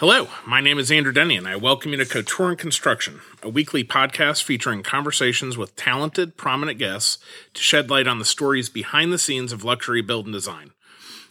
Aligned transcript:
Hello, 0.00 0.28
my 0.46 0.60
name 0.60 0.78
is 0.78 0.92
Andrew 0.92 1.10
Denny, 1.10 1.36
and 1.36 1.48
I 1.48 1.56
welcome 1.56 1.90
you 1.90 1.96
to 1.96 2.06
Couture 2.06 2.50
and 2.50 2.56
Construction, 2.56 3.20
a 3.42 3.48
weekly 3.48 3.82
podcast 3.82 4.44
featuring 4.44 4.84
conversations 4.84 5.58
with 5.58 5.74
talented, 5.74 6.36
prominent 6.36 6.78
guests 6.78 7.18
to 7.54 7.60
shed 7.60 7.90
light 7.90 8.06
on 8.06 8.20
the 8.20 8.24
stories 8.24 8.68
behind 8.68 9.12
the 9.12 9.18
scenes 9.18 9.50
of 9.50 9.64
luxury 9.64 10.00
build 10.00 10.26
and 10.26 10.32
design. 10.32 10.70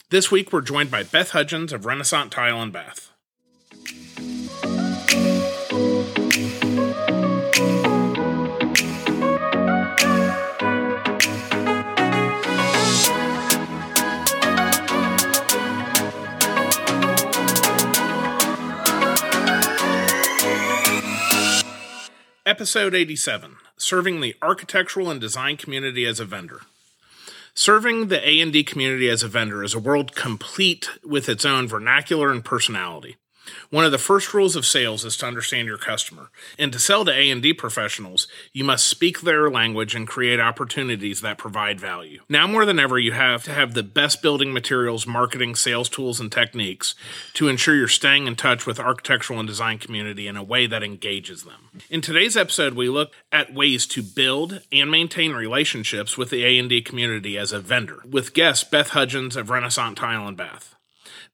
This 0.09 0.31
week, 0.31 0.51
we're 0.51 0.59
joined 0.59 0.91
by 0.91 1.03
Beth 1.03 1.29
Hudgens 1.29 1.71
of 1.71 1.85
Renaissance 1.85 2.33
Tile 2.33 2.61
and 2.61 2.73
Bath. 2.73 3.09
Episode 22.47 22.96
87 22.96 23.57
Serving 23.75 24.21
the 24.21 24.33
Architectural 24.42 25.11
and 25.11 25.19
Design 25.19 25.57
Community 25.57 26.06
as 26.06 26.21
a 26.21 26.24
Vendor. 26.24 26.61
Serving 27.54 28.07
the 28.07 28.25
A&D 28.25 28.64
community 28.64 29.10
as 29.10 29.21
a 29.21 29.28
vendor 29.28 29.65
is 29.65 29.73
a 29.73 29.79
world 29.79 30.15
complete 30.15 30.89
with 31.04 31.28
its 31.28 31.43
own 31.43 31.68
vernacular 31.68 32.31
and 32.31 32.45
personality. 32.45 33.17
One 33.69 33.86
of 33.86 33.92
the 33.92 33.97
first 33.97 34.33
rules 34.33 34.56
of 34.56 34.66
sales 34.66 35.06
is 35.06 35.17
to 35.17 35.25
understand 35.25 35.67
your 35.67 35.78
customer. 35.78 36.30
And 36.58 36.72
to 36.73 36.80
sell 36.80 37.06
to 37.06 37.11
A&D 37.11 37.53
professionals, 37.53 38.28
you 38.53 38.64
must 38.64 38.88
speak 38.88 39.22
their 39.22 39.50
language 39.50 39.95
and 39.95 40.08
create 40.08 40.39
opportunities 40.39 41.22
that 41.22 41.38
provide 41.38 41.80
value. 41.80 42.22
Now 42.30 42.47
more 42.47 42.66
than 42.66 42.80
ever, 42.80 42.97
you 42.97 43.11
have 43.11 43.44
to 43.44 43.52
have 43.52 43.73
the 43.73 43.83
best 43.83 44.22
building 44.22 44.53
materials, 44.53 45.06
marketing, 45.06 45.56
sales 45.56 45.89
tools, 45.89 46.20
and 46.20 46.31
techniques 46.31 46.95
to 47.33 47.47
ensure 47.47 47.75
you're 47.75 47.88
staying 47.88 48.28
in 48.28 48.36
touch 48.36 48.66
with 48.66 48.80
architectural 48.80 49.39
and 49.39 49.48
design 49.48 49.78
community 49.78 50.28
in 50.28 50.38
a 50.38 50.44
way 50.44 50.67
that 50.67 50.84
engages 50.84 51.44
them. 51.44 51.70
In 51.89 52.02
today's 52.02 52.38
episode, 52.38 52.73
we 52.73 52.90
look 52.90 53.12
at 53.31 53.53
ways 53.53 53.86
to 53.88 54.02
build 54.02 54.62
and 54.72 54.90
maintain 54.90 55.34
relationships 55.34 56.18
with 56.18 56.30
the 56.30 56.44
A&D 56.44 56.81
community 56.81 57.38
as 57.38 57.52
a 57.52 57.59
vendor 57.59 58.02
with 58.09 58.34
guest 58.34 58.72
Beth 58.72 58.90
Hudgens 58.90 59.36
of 59.36 59.50
Renaissance 59.50 60.00
Tile 60.00 60.28
and 60.28 60.38
Bath. 60.38 60.77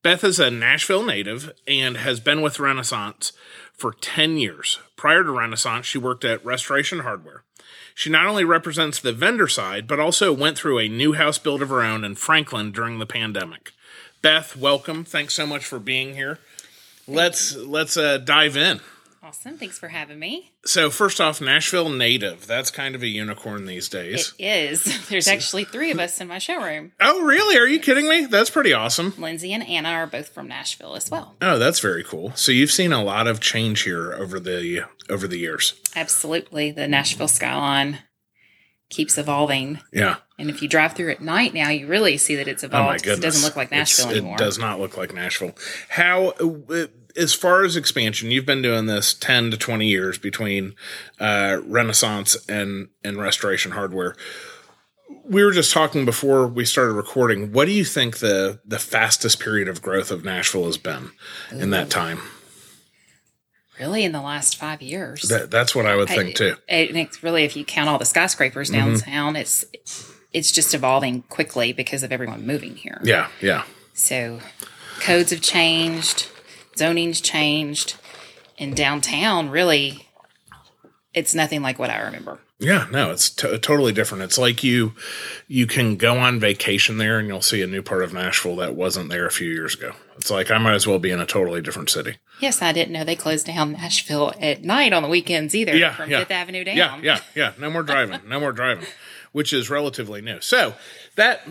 Beth 0.04 0.26
is 0.26 0.38
a 0.38 0.52
Nashville 0.52 1.06
native 1.06 1.54
and 1.66 1.96
has 1.96 2.20
been 2.20 2.42
with 2.42 2.60
Renaissance 2.60 3.32
for 3.72 3.94
10 3.94 4.36
years. 4.36 4.80
Prior 4.98 5.24
to 5.24 5.32
Renaissance, 5.32 5.86
she 5.86 5.98
worked 5.98 6.26
at 6.26 6.44
Restoration 6.44 7.00
Hardware. 7.00 7.44
She 7.96 8.10
not 8.10 8.28
only 8.28 8.44
represents 8.44 9.00
the 9.00 9.14
vendor 9.14 9.48
side, 9.48 9.88
but 9.88 10.02
also 10.02 10.34
went 10.34 10.58
through 10.58 10.80
a 10.80 10.90
new 10.90 11.14
house 11.14 11.38
build 11.38 11.62
of 11.62 11.70
her 11.70 11.82
own 11.82 12.04
in 12.04 12.16
Franklin 12.16 12.74
during 12.74 13.00
the 13.00 13.06
pandemic. 13.06 13.72
Beth, 14.22 14.58
welcome. 14.58 15.06
Thanks 15.06 15.36
so 15.36 15.48
much 15.48 15.64
for 15.64 15.80
being 15.80 16.16
here. 16.16 16.38
Let's 17.08 17.56
let's 17.56 17.96
uh, 17.96 18.18
dive 18.18 18.58
in. 18.58 18.82
Awesome. 19.26 19.58
Thanks 19.58 19.80
for 19.80 19.88
having 19.88 20.20
me. 20.20 20.52
So, 20.66 20.90
first 20.90 21.22
off, 21.22 21.40
Nashville 21.40 21.88
native. 21.88 22.46
That's 22.46 22.70
kind 22.70 22.94
of 22.94 23.02
a 23.04 23.08
unicorn 23.08 23.66
these 23.66 23.88
days. 23.88 24.34
It 24.38 24.46
is. 24.46 25.08
There's 25.10 25.30
actually 25.30 25.64
three 25.64 25.92
of 25.92 26.00
us 26.00 26.20
in 26.20 26.28
my 26.28 26.40
showroom. 26.40 26.92
Oh, 27.00 27.24
really? 27.24 27.58
Are 27.58 27.66
you 27.66 27.80
kidding 27.80 28.10
me? 28.10 28.26
That's 28.26 28.50
pretty 28.50 28.74
awesome. 28.74 29.14
Lindsay 29.18 29.54
and 29.54 29.66
Anna 29.66 29.90
are 29.90 30.08
both 30.08 30.28
from 30.30 30.50
Nashville 30.50 30.96
as 30.96 31.10
well. 31.10 31.36
Oh, 31.42 31.58
that's 31.58 31.80
very 31.80 32.04
cool. 32.04 32.34
So 32.36 32.52
you've 32.52 32.72
seen 32.72 32.92
a 32.92 33.02
lot 33.02 33.28
of 33.28 33.40
change 33.40 33.84
here 33.84 34.12
over 34.14 34.42
the 34.42 34.82
over 35.10 35.26
the 35.26 35.38
years. 35.38 35.74
Absolutely. 35.96 36.72
The 36.72 36.90
Nashville 36.90 37.30
skyline 37.30 38.00
keeps 38.90 39.18
evolving. 39.18 39.80
Yeah. 39.94 40.18
And 40.38 40.50
if 40.50 40.62
you 40.62 40.68
drive 40.68 40.94
through 40.94 41.12
at 41.12 41.22
night 41.22 41.54
now, 41.54 41.70
you 41.70 41.88
really 41.88 42.18
see 42.18 42.36
that 42.36 42.50
it's 42.50 42.64
evolved. 42.64 42.86
Oh 42.86 42.92
my 42.92 42.98
goodness. 42.98 43.20
it 43.20 43.22
doesn't 43.22 43.44
look 43.48 43.56
like 43.56 43.72
Nashville 43.72 44.08
It's- 44.08 44.18
anymore. 44.18 44.36
It 44.36 44.40
does 44.40 44.60
not 44.60 44.82
look 44.82 44.98
like 44.98 45.14
Nashville. 45.14 45.54
How, 45.88 46.30
uh, 46.30 46.88
as 47.16 47.34
far 47.34 47.64
as 47.64 47.76
expansion, 47.76 48.32
you've 48.32 48.46
been 48.46 48.62
doing 48.62 48.86
this 48.86 49.14
ten 49.14 49.52
to 49.52 49.58
twenty 49.58 49.88
years 49.88 50.18
between 50.18 50.76
uh, 51.20 51.60
Renaissance 51.66 52.38
and 52.48 52.90
and 53.04 53.18
Restoration 53.18 53.72
Hardware. 53.72 54.16
We 55.26 55.44
were 55.44 55.52
just 55.52 55.72
talking 55.72 56.06
before 56.06 56.48
we 56.48 56.66
started 56.66 56.94
recording. 56.94 57.52
What 57.52 57.66
do 57.66 57.72
you 57.72 57.86
think 57.86 58.18
the 58.18 58.60
the 58.66 58.80
fastest 58.80 59.40
period 59.40 59.68
of 59.68 59.82
growth 59.82 60.12
of 60.12 60.26
Nashville 60.26 60.66
has 60.66 60.78
been 60.78 61.12
in 61.52 61.70
that 61.70 61.90
time? 61.90 62.20
Really 63.80 64.04
in 64.04 64.12
the 64.12 64.22
last 64.22 64.58
five 64.58 64.82
years. 64.84 65.24
That, 65.24 65.50
that's 65.50 65.74
what 65.74 65.88
I 65.88 65.96
would 65.96 66.08
think 66.08 66.36
too. 66.36 66.56
And 66.70 66.96
it's 66.96 67.24
really, 67.24 67.44
if 67.44 67.56
you 67.56 67.66
count 67.66 67.90
all 67.90 67.98
the 67.98 68.06
skyscrapers 68.06 68.70
Mm-hmm. 68.70 68.92
downtown, 68.92 69.36
it's 69.36 69.66
it's 70.32 70.52
just 70.52 70.74
evolving 70.74 71.24
quickly 71.24 71.74
because 71.74 72.04
of 72.04 72.12
everyone 72.12 72.46
moving 72.46 72.76
here. 72.76 73.00
Yeah, 73.04 73.30
yeah. 73.42 73.64
So 73.94 74.40
codes 75.00 75.32
have 75.32 75.42
changed, 75.42 76.28
zoning's 76.78 77.22
changed, 77.22 77.96
and 78.58 78.76
downtown 78.76 79.50
really 79.50 80.08
it's 81.14 81.36
nothing 81.36 81.62
like 81.62 81.78
what 81.78 81.90
I 81.92 82.02
remember. 82.02 82.40
Yeah, 82.60 82.88
no, 82.92 83.12
it's 83.12 83.30
t- 83.30 83.58
totally 83.60 83.92
different. 83.92 84.24
It's 84.24 84.38
like 84.38 84.64
you 84.64 84.94
you 85.48 85.68
can 85.68 85.96
go 85.98 86.18
on 86.18 86.40
vacation 86.40 86.98
there 86.98 87.20
and 87.20 87.28
you'll 87.28 87.42
see 87.42 87.62
a 87.62 87.68
new 87.68 87.82
part 87.82 88.04
of 88.04 88.14
Nashville 88.14 88.56
that 88.58 88.74
wasn't 88.76 89.10
there 89.10 89.26
a 89.26 89.32
few 89.32 89.50
years 89.50 89.76
ago. 89.76 89.94
It's 90.16 90.32
like 90.32 90.50
I 90.50 90.58
might 90.60 90.74
as 90.76 90.88
well 90.88 91.00
be 91.00 91.12
in 91.12 91.20
a 91.20 91.26
totally 91.26 91.62
different 91.62 91.90
city. 91.90 92.18
Yes, 92.40 92.62
I 92.62 92.72
didn't 92.72 92.94
know 92.94 93.04
they 93.04 93.16
closed 93.16 93.48
down 93.48 93.74
Nashville 93.74 94.34
at 94.40 94.64
night 94.64 94.94
on 94.94 95.04
the 95.04 95.10
weekends 95.10 95.54
either 95.54 95.76
Yeah, 95.76 95.94
from 95.94 96.10
yeah. 96.10 96.20
Fifth 96.20 96.32
Avenue 96.32 96.64
down. 96.64 96.78
Yeah, 96.78 97.00
yeah, 97.04 97.20
yeah. 97.36 97.54
No 97.60 97.70
more 97.70 97.84
driving. 97.84 98.22
no 98.28 98.40
more 98.40 98.54
driving, 98.54 98.86
which 99.34 99.52
is 99.52 99.70
relatively 99.70 100.22
new. 100.22 100.40
So 100.40 100.74
that 101.16 101.46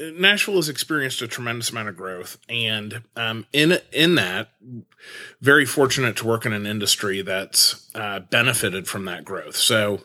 Nashville 0.00 0.56
has 0.56 0.68
experienced 0.68 1.22
a 1.22 1.28
tremendous 1.28 1.70
amount 1.70 1.88
of 1.88 1.96
growth, 1.96 2.38
and 2.48 3.02
um, 3.16 3.46
in 3.52 3.78
in 3.92 4.16
that, 4.16 4.50
very 5.40 5.64
fortunate 5.64 6.16
to 6.16 6.26
work 6.26 6.44
in 6.44 6.52
an 6.52 6.66
industry 6.66 7.22
that's 7.22 7.88
uh, 7.94 8.20
benefited 8.20 8.88
from 8.88 9.04
that 9.04 9.24
growth. 9.24 9.56
So 9.56 10.00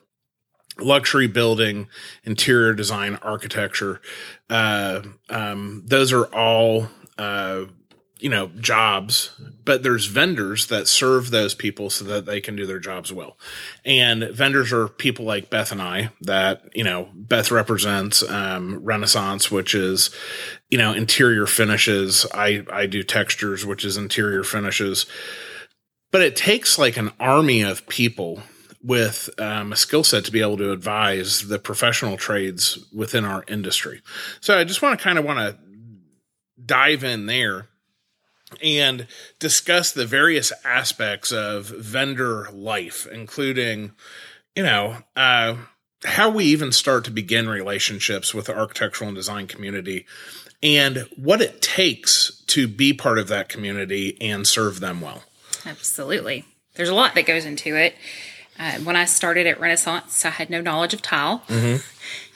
luxury 0.80 1.28
building, 1.28 1.88
interior 2.24 2.74
design, 2.74 3.18
architecture, 3.22 4.02
uh, 4.50 5.02
um, 5.30 5.84
those 5.86 6.14
are 6.14 6.26
all 6.26 6.90
uh, 7.18 7.66
you 8.24 8.30
know 8.30 8.48
jobs 8.60 9.36
but 9.66 9.84
there's 9.84 10.06
vendors 10.06 10.68
that 10.68 10.88
serve 10.88 11.30
those 11.30 11.54
people 11.54 11.90
so 11.90 12.06
that 12.06 12.26
they 12.26 12.42
can 12.42 12.56
do 12.56 12.66
their 12.66 12.80
jobs 12.80 13.14
well. 13.14 13.38
And 13.86 14.24
vendors 14.24 14.74
are 14.74 14.88
people 14.88 15.26
like 15.26 15.50
beth 15.50 15.72
and 15.72 15.82
i 15.82 16.10
that 16.22 16.64
you 16.74 16.84
know 16.84 17.10
beth 17.14 17.52
represents 17.52 18.24
um, 18.24 18.84
renaissance 18.84 19.52
which 19.52 19.76
is 19.76 20.10
you 20.70 20.78
know 20.78 20.94
interior 20.94 21.46
finishes. 21.46 22.26
I 22.34 22.66
i 22.72 22.86
do 22.86 23.04
textures 23.04 23.66
which 23.66 23.86
is 23.86 23.98
interior 23.98 24.44
finishes. 24.44 25.06
But 26.12 26.22
it 26.22 26.36
takes 26.36 26.78
like 26.78 26.96
an 26.98 27.12
army 27.20 27.62
of 27.62 27.88
people 27.88 28.42
with 28.82 29.30
um, 29.40 29.74
a 29.74 29.76
skill 29.76 30.04
set 30.04 30.26
to 30.26 30.32
be 30.32 30.42
able 30.42 30.58
to 30.58 30.72
advise 30.72 31.48
the 31.48 31.58
professional 31.58 32.18
trades 32.18 32.78
within 32.94 33.26
our 33.26 33.44
industry. 33.48 34.02
So 34.40 34.58
i 34.58 34.64
just 34.64 34.82
want 34.82 34.98
to 34.98 35.04
kind 35.04 35.20
of 35.20 35.26
want 35.26 35.40
to 35.40 35.58
dive 36.66 37.04
in 37.04 37.26
there 37.26 37.68
and 38.62 39.08
discuss 39.40 39.92
the 39.92 40.06
various 40.06 40.52
aspects 40.64 41.32
of 41.32 41.68
vendor 41.68 42.50
life, 42.52 43.08
including, 43.12 43.92
you 44.56 44.64
know, 44.64 44.98
uh, 45.16 45.56
how 46.06 46.30
we 46.30 46.46
even 46.46 46.72
start 46.72 47.06
to 47.06 47.12
begin 47.12 47.48
relationships 47.48 48.34
with 48.34 48.48
the 48.48 48.58
architectural 48.58 49.08
and 49.08 49.16
design 49.16 49.48
community 49.48 50.06
and 50.62 51.08
what 51.16 51.42
it 51.42 51.62
takes 51.62 52.42
to 52.48 52.68
be 52.68 52.94
part 52.94 53.20
of 53.20 53.28
that 53.30 53.50
community 53.50 54.18
and 54.22 54.48
serve 54.48 54.80
them 54.80 55.02
well. 55.02 55.24
Absolutely. 55.66 56.46
There's 56.76 56.90
a 56.90 56.96
lot 56.96 57.16
that 57.16 57.26
goes 57.26 57.46
into 57.46 57.76
it. 57.76 57.96
Uh, 58.60 58.74
when 58.80 58.96
I 58.96 59.06
started 59.06 59.48
at 59.48 59.60
Renaissance, 59.60 60.26
I 60.26 60.30
had 60.30 60.50
no 60.50 60.62
knowledge 60.62 60.94
of 60.94 61.02
tile. 61.02 61.44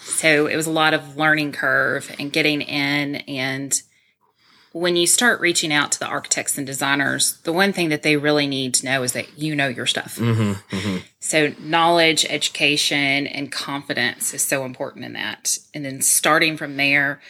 So 0.08 0.48
it 0.48 0.56
was 0.56 0.68
a 0.68 0.72
lot 0.72 0.94
of 0.94 1.18
learning 1.18 1.52
curve 1.52 2.16
and 2.18 2.32
getting 2.32 2.62
in. 2.62 3.18
And 3.28 3.80
when 4.74 4.96
you 4.96 5.08
start 5.08 5.40
reaching 5.40 5.74
out 5.74 5.92
to 5.94 6.00
the 6.00 6.08
architects 6.08 6.58
and 6.58 6.68
designers, 6.68 7.38
the 7.44 7.54
one 7.54 7.74
thing 7.74 7.90
that 7.90 8.04
they 8.04 8.18
really 8.18 8.48
need 8.48 8.74
to 8.76 8.86
know 8.86 9.04
is 9.04 9.14
that 9.14 9.38
you 9.38 9.56
know 9.56 9.68
your 9.68 9.86
stuff. 9.86 10.18
Mm-hmm, 10.18 10.76
mm-hmm. 10.76 10.98
So 11.20 11.54
knowledge, 11.60 12.26
education, 12.30 13.28
and 13.28 13.52
confidence 13.52 14.34
is 14.34 14.44
so 14.44 14.66
important 14.66 15.06
in 15.06 15.14
that. 15.14 15.58
And 15.74 15.84
then 15.84 16.02
starting 16.02 16.58
from 16.58 16.78
there, 16.78 17.22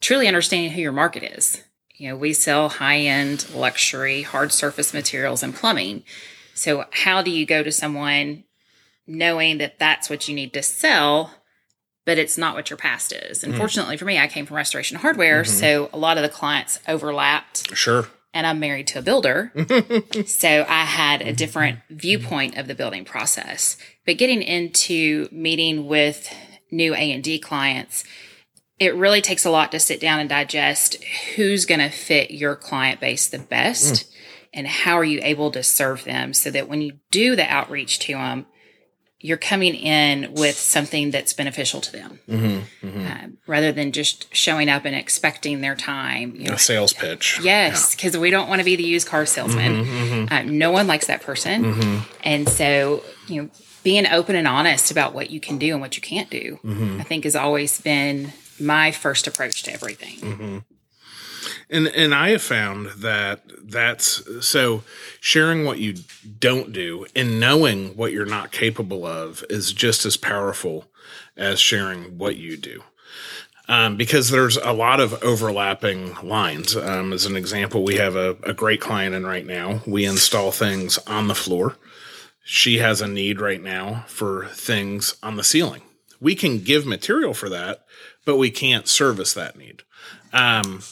truly 0.00 0.28
understanding 0.28 0.72
who 0.72 0.80
your 0.80 0.92
market 0.92 1.22
is. 1.22 1.62
You 1.94 2.08
know, 2.08 2.16
we 2.16 2.32
sell 2.32 2.68
high 2.68 2.98
end 2.98 3.48
luxury, 3.54 4.22
hard 4.22 4.52
surface 4.52 4.92
materials 4.92 5.42
and 5.42 5.54
plumbing. 5.54 6.04
So, 6.54 6.84
how 6.90 7.22
do 7.22 7.30
you 7.30 7.46
go 7.46 7.62
to 7.62 7.72
someone 7.72 8.44
knowing 9.06 9.58
that 9.58 9.78
that's 9.78 10.10
what 10.10 10.28
you 10.28 10.34
need 10.34 10.52
to 10.54 10.62
sell, 10.62 11.32
but 12.04 12.18
it's 12.18 12.36
not 12.36 12.54
what 12.54 12.70
your 12.70 12.76
past 12.76 13.12
is? 13.12 13.42
And 13.42 13.52
mm-hmm. 13.52 13.60
fortunately 13.60 13.96
for 13.96 14.04
me, 14.04 14.18
I 14.18 14.26
came 14.26 14.46
from 14.46 14.56
restoration 14.56 14.98
hardware. 14.98 15.42
Mm-hmm. 15.42 15.52
So, 15.52 15.90
a 15.92 15.98
lot 15.98 16.16
of 16.16 16.22
the 16.22 16.28
clients 16.28 16.80
overlapped 16.88 17.76
Sure. 17.76 18.06
and 18.34 18.46
I'm 18.46 18.60
married 18.60 18.86
to 18.88 18.98
a 18.98 19.02
builder. 19.02 19.52
so 20.26 20.66
I 20.68 20.84
had 20.84 21.22
a 21.22 21.32
different 21.32 21.80
viewpoint 21.90 22.56
of 22.56 22.66
the 22.66 22.74
building 22.74 23.04
process. 23.04 23.76
But 24.04 24.18
getting 24.18 24.42
into 24.42 25.28
meeting 25.30 25.86
with 25.86 26.32
new 26.70 26.94
A&D 26.94 27.38
clients, 27.38 28.04
it 28.78 28.96
really 28.96 29.20
takes 29.20 29.44
a 29.44 29.50
lot 29.50 29.70
to 29.70 29.78
sit 29.78 30.00
down 30.00 30.18
and 30.18 30.28
digest 30.28 31.02
who's 31.36 31.66
going 31.66 31.80
to 31.80 31.88
fit 31.88 32.32
your 32.32 32.56
client 32.56 32.98
base 33.00 33.28
the 33.28 33.38
best 33.38 33.94
mm. 33.94 34.14
and 34.52 34.66
how 34.66 34.94
are 34.94 35.04
you 35.04 35.20
able 35.22 35.52
to 35.52 35.62
serve 35.62 36.02
them 36.02 36.34
so 36.34 36.50
that 36.50 36.68
when 36.68 36.82
you 36.82 36.98
do 37.12 37.36
the 37.36 37.44
outreach 37.44 38.00
to 38.00 38.14
them, 38.14 38.46
you're 39.22 39.38
coming 39.38 39.74
in 39.74 40.34
with 40.34 40.58
something 40.58 41.12
that's 41.12 41.32
beneficial 41.32 41.80
to 41.80 41.92
them 41.92 42.18
mm-hmm, 42.28 42.86
mm-hmm. 42.86 43.06
Uh, 43.06 43.28
rather 43.46 43.72
than 43.72 43.92
just 43.92 44.32
showing 44.34 44.68
up 44.68 44.84
and 44.84 44.94
expecting 44.94 45.60
their 45.60 45.76
time. 45.76 46.34
You 46.36 46.48
know, 46.48 46.54
A 46.54 46.58
sales 46.58 46.92
pitch. 46.92 47.40
Yes, 47.42 47.94
because 47.94 48.18
we 48.18 48.30
don't 48.30 48.48
want 48.48 48.58
to 48.58 48.64
be 48.64 48.76
the 48.76 48.82
used 48.82 49.06
car 49.06 49.24
salesman. 49.24 49.84
Mm-hmm, 49.84 50.32
uh, 50.32 50.42
no 50.42 50.70
one 50.72 50.86
likes 50.86 51.06
that 51.06 51.22
person. 51.22 52.02
And 52.24 52.48
so, 52.48 53.02
you 53.28 53.42
know, 53.42 53.50
being 53.82 54.06
open 54.06 54.36
and 54.36 54.46
honest 54.46 54.90
about 54.90 55.14
what 55.14 55.30
you 55.30 55.40
can 55.40 55.58
do 55.58 55.72
and 55.72 55.80
what 55.80 55.96
you 55.96 56.02
can't 56.02 56.28
do, 56.30 56.58
I 57.00 57.02
think 57.04 57.24
has 57.24 57.36
always 57.36 57.80
been 57.80 58.32
my 58.60 58.92
first 58.92 59.26
approach 59.26 59.62
to 59.64 59.72
everything. 59.72 60.64
And 61.72 61.88
and 61.88 62.14
I 62.14 62.30
have 62.30 62.42
found 62.42 62.88
that 62.98 63.40
that's 63.64 64.22
so 64.46 64.82
sharing 65.20 65.64
what 65.64 65.78
you 65.78 65.94
don't 66.38 66.72
do 66.72 67.06
and 67.16 67.40
knowing 67.40 67.96
what 67.96 68.12
you're 68.12 68.26
not 68.26 68.52
capable 68.52 69.06
of 69.06 69.42
is 69.48 69.72
just 69.72 70.04
as 70.04 70.18
powerful 70.18 70.84
as 71.36 71.58
sharing 71.58 72.18
what 72.18 72.36
you 72.36 72.56
do. 72.58 72.82
Um, 73.68 73.96
because 73.96 74.28
there's 74.28 74.58
a 74.58 74.72
lot 74.72 75.00
of 75.00 75.22
overlapping 75.22 76.14
lines. 76.22 76.76
Um, 76.76 77.12
as 77.12 77.24
an 77.24 77.36
example, 77.36 77.84
we 77.84 77.94
have 77.94 78.16
a, 78.16 78.36
a 78.42 78.52
great 78.52 78.80
client 78.80 79.14
in 79.14 79.24
right 79.24 79.46
now. 79.46 79.80
We 79.86 80.04
install 80.04 80.50
things 80.50 80.98
on 81.06 81.28
the 81.28 81.34
floor. 81.34 81.76
She 82.44 82.78
has 82.78 83.00
a 83.00 83.08
need 83.08 83.40
right 83.40 83.62
now 83.62 84.04
for 84.08 84.46
things 84.48 85.16
on 85.22 85.36
the 85.36 85.44
ceiling. 85.44 85.82
We 86.20 86.34
can 86.34 86.58
give 86.58 86.84
material 86.84 87.34
for 87.34 87.48
that, 87.48 87.84
but 88.26 88.36
we 88.36 88.50
can't 88.50 88.88
service 88.88 89.32
that 89.34 89.56
need. 89.56 89.84
Um, 90.32 90.82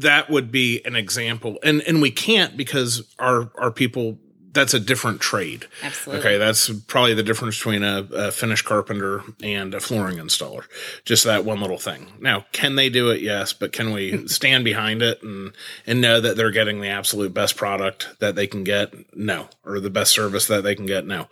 that 0.00 0.30
would 0.30 0.50
be 0.50 0.82
an 0.84 0.96
example. 0.96 1.58
And 1.62 1.82
and 1.82 2.00
we 2.02 2.10
can't 2.10 2.56
because 2.56 3.02
our 3.18 3.50
our 3.56 3.70
people 3.70 4.18
that's 4.52 4.72
a 4.74 4.80
different 4.80 5.20
trade. 5.20 5.66
Absolutely. 5.82 6.20
okay 6.20 6.38
that's 6.38 6.70
probably 6.70 7.14
the 7.14 7.24
difference 7.24 7.56
between 7.58 7.82
a, 7.82 8.06
a 8.12 8.30
finished 8.30 8.64
carpenter 8.64 9.22
and 9.42 9.74
a 9.74 9.80
flooring 9.80 10.18
installer. 10.18 10.64
Just 11.04 11.24
that 11.24 11.44
one 11.44 11.60
little 11.60 11.78
thing. 11.78 12.06
Now 12.20 12.46
can 12.52 12.76
they 12.76 12.88
do 12.88 13.10
it? 13.10 13.20
Yes 13.20 13.52
but 13.52 13.72
can 13.72 13.92
we 13.92 14.26
stand 14.28 14.64
behind 14.64 15.02
it 15.02 15.22
and 15.22 15.52
and 15.86 16.00
know 16.00 16.20
that 16.20 16.36
they're 16.36 16.50
getting 16.50 16.80
the 16.80 16.88
absolute 16.88 17.34
best 17.34 17.56
product 17.56 18.08
that 18.20 18.34
they 18.34 18.46
can 18.46 18.64
get? 18.64 19.16
No. 19.16 19.48
Or 19.64 19.80
the 19.80 19.90
best 19.90 20.12
service 20.12 20.46
that 20.46 20.62
they 20.62 20.74
can 20.74 20.86
get? 20.86 21.06
No 21.06 21.28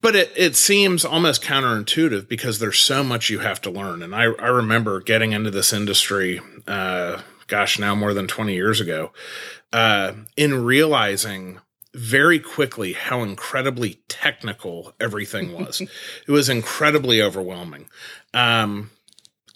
but 0.00 0.16
it, 0.16 0.32
it 0.36 0.56
seems 0.56 1.04
almost 1.04 1.42
counterintuitive 1.42 2.28
because 2.28 2.58
there's 2.58 2.78
so 2.78 3.04
much 3.04 3.30
you 3.30 3.40
have 3.40 3.60
to 3.62 3.70
learn. 3.70 4.02
And 4.02 4.14
I, 4.14 4.24
I 4.24 4.48
remember 4.48 5.00
getting 5.00 5.32
into 5.32 5.50
this 5.50 5.72
industry, 5.72 6.40
uh, 6.66 7.20
gosh, 7.46 7.78
now 7.78 7.94
more 7.94 8.14
than 8.14 8.26
20 8.26 8.54
years 8.54 8.80
ago, 8.80 9.12
uh, 9.72 10.12
in 10.36 10.64
realizing 10.64 11.60
very 11.92 12.38
quickly 12.38 12.92
how 12.92 13.22
incredibly 13.22 14.00
technical 14.08 14.94
everything 15.00 15.52
was. 15.52 15.80
it 16.26 16.30
was 16.30 16.48
incredibly 16.48 17.20
overwhelming. 17.20 17.88
Um, 18.32 18.90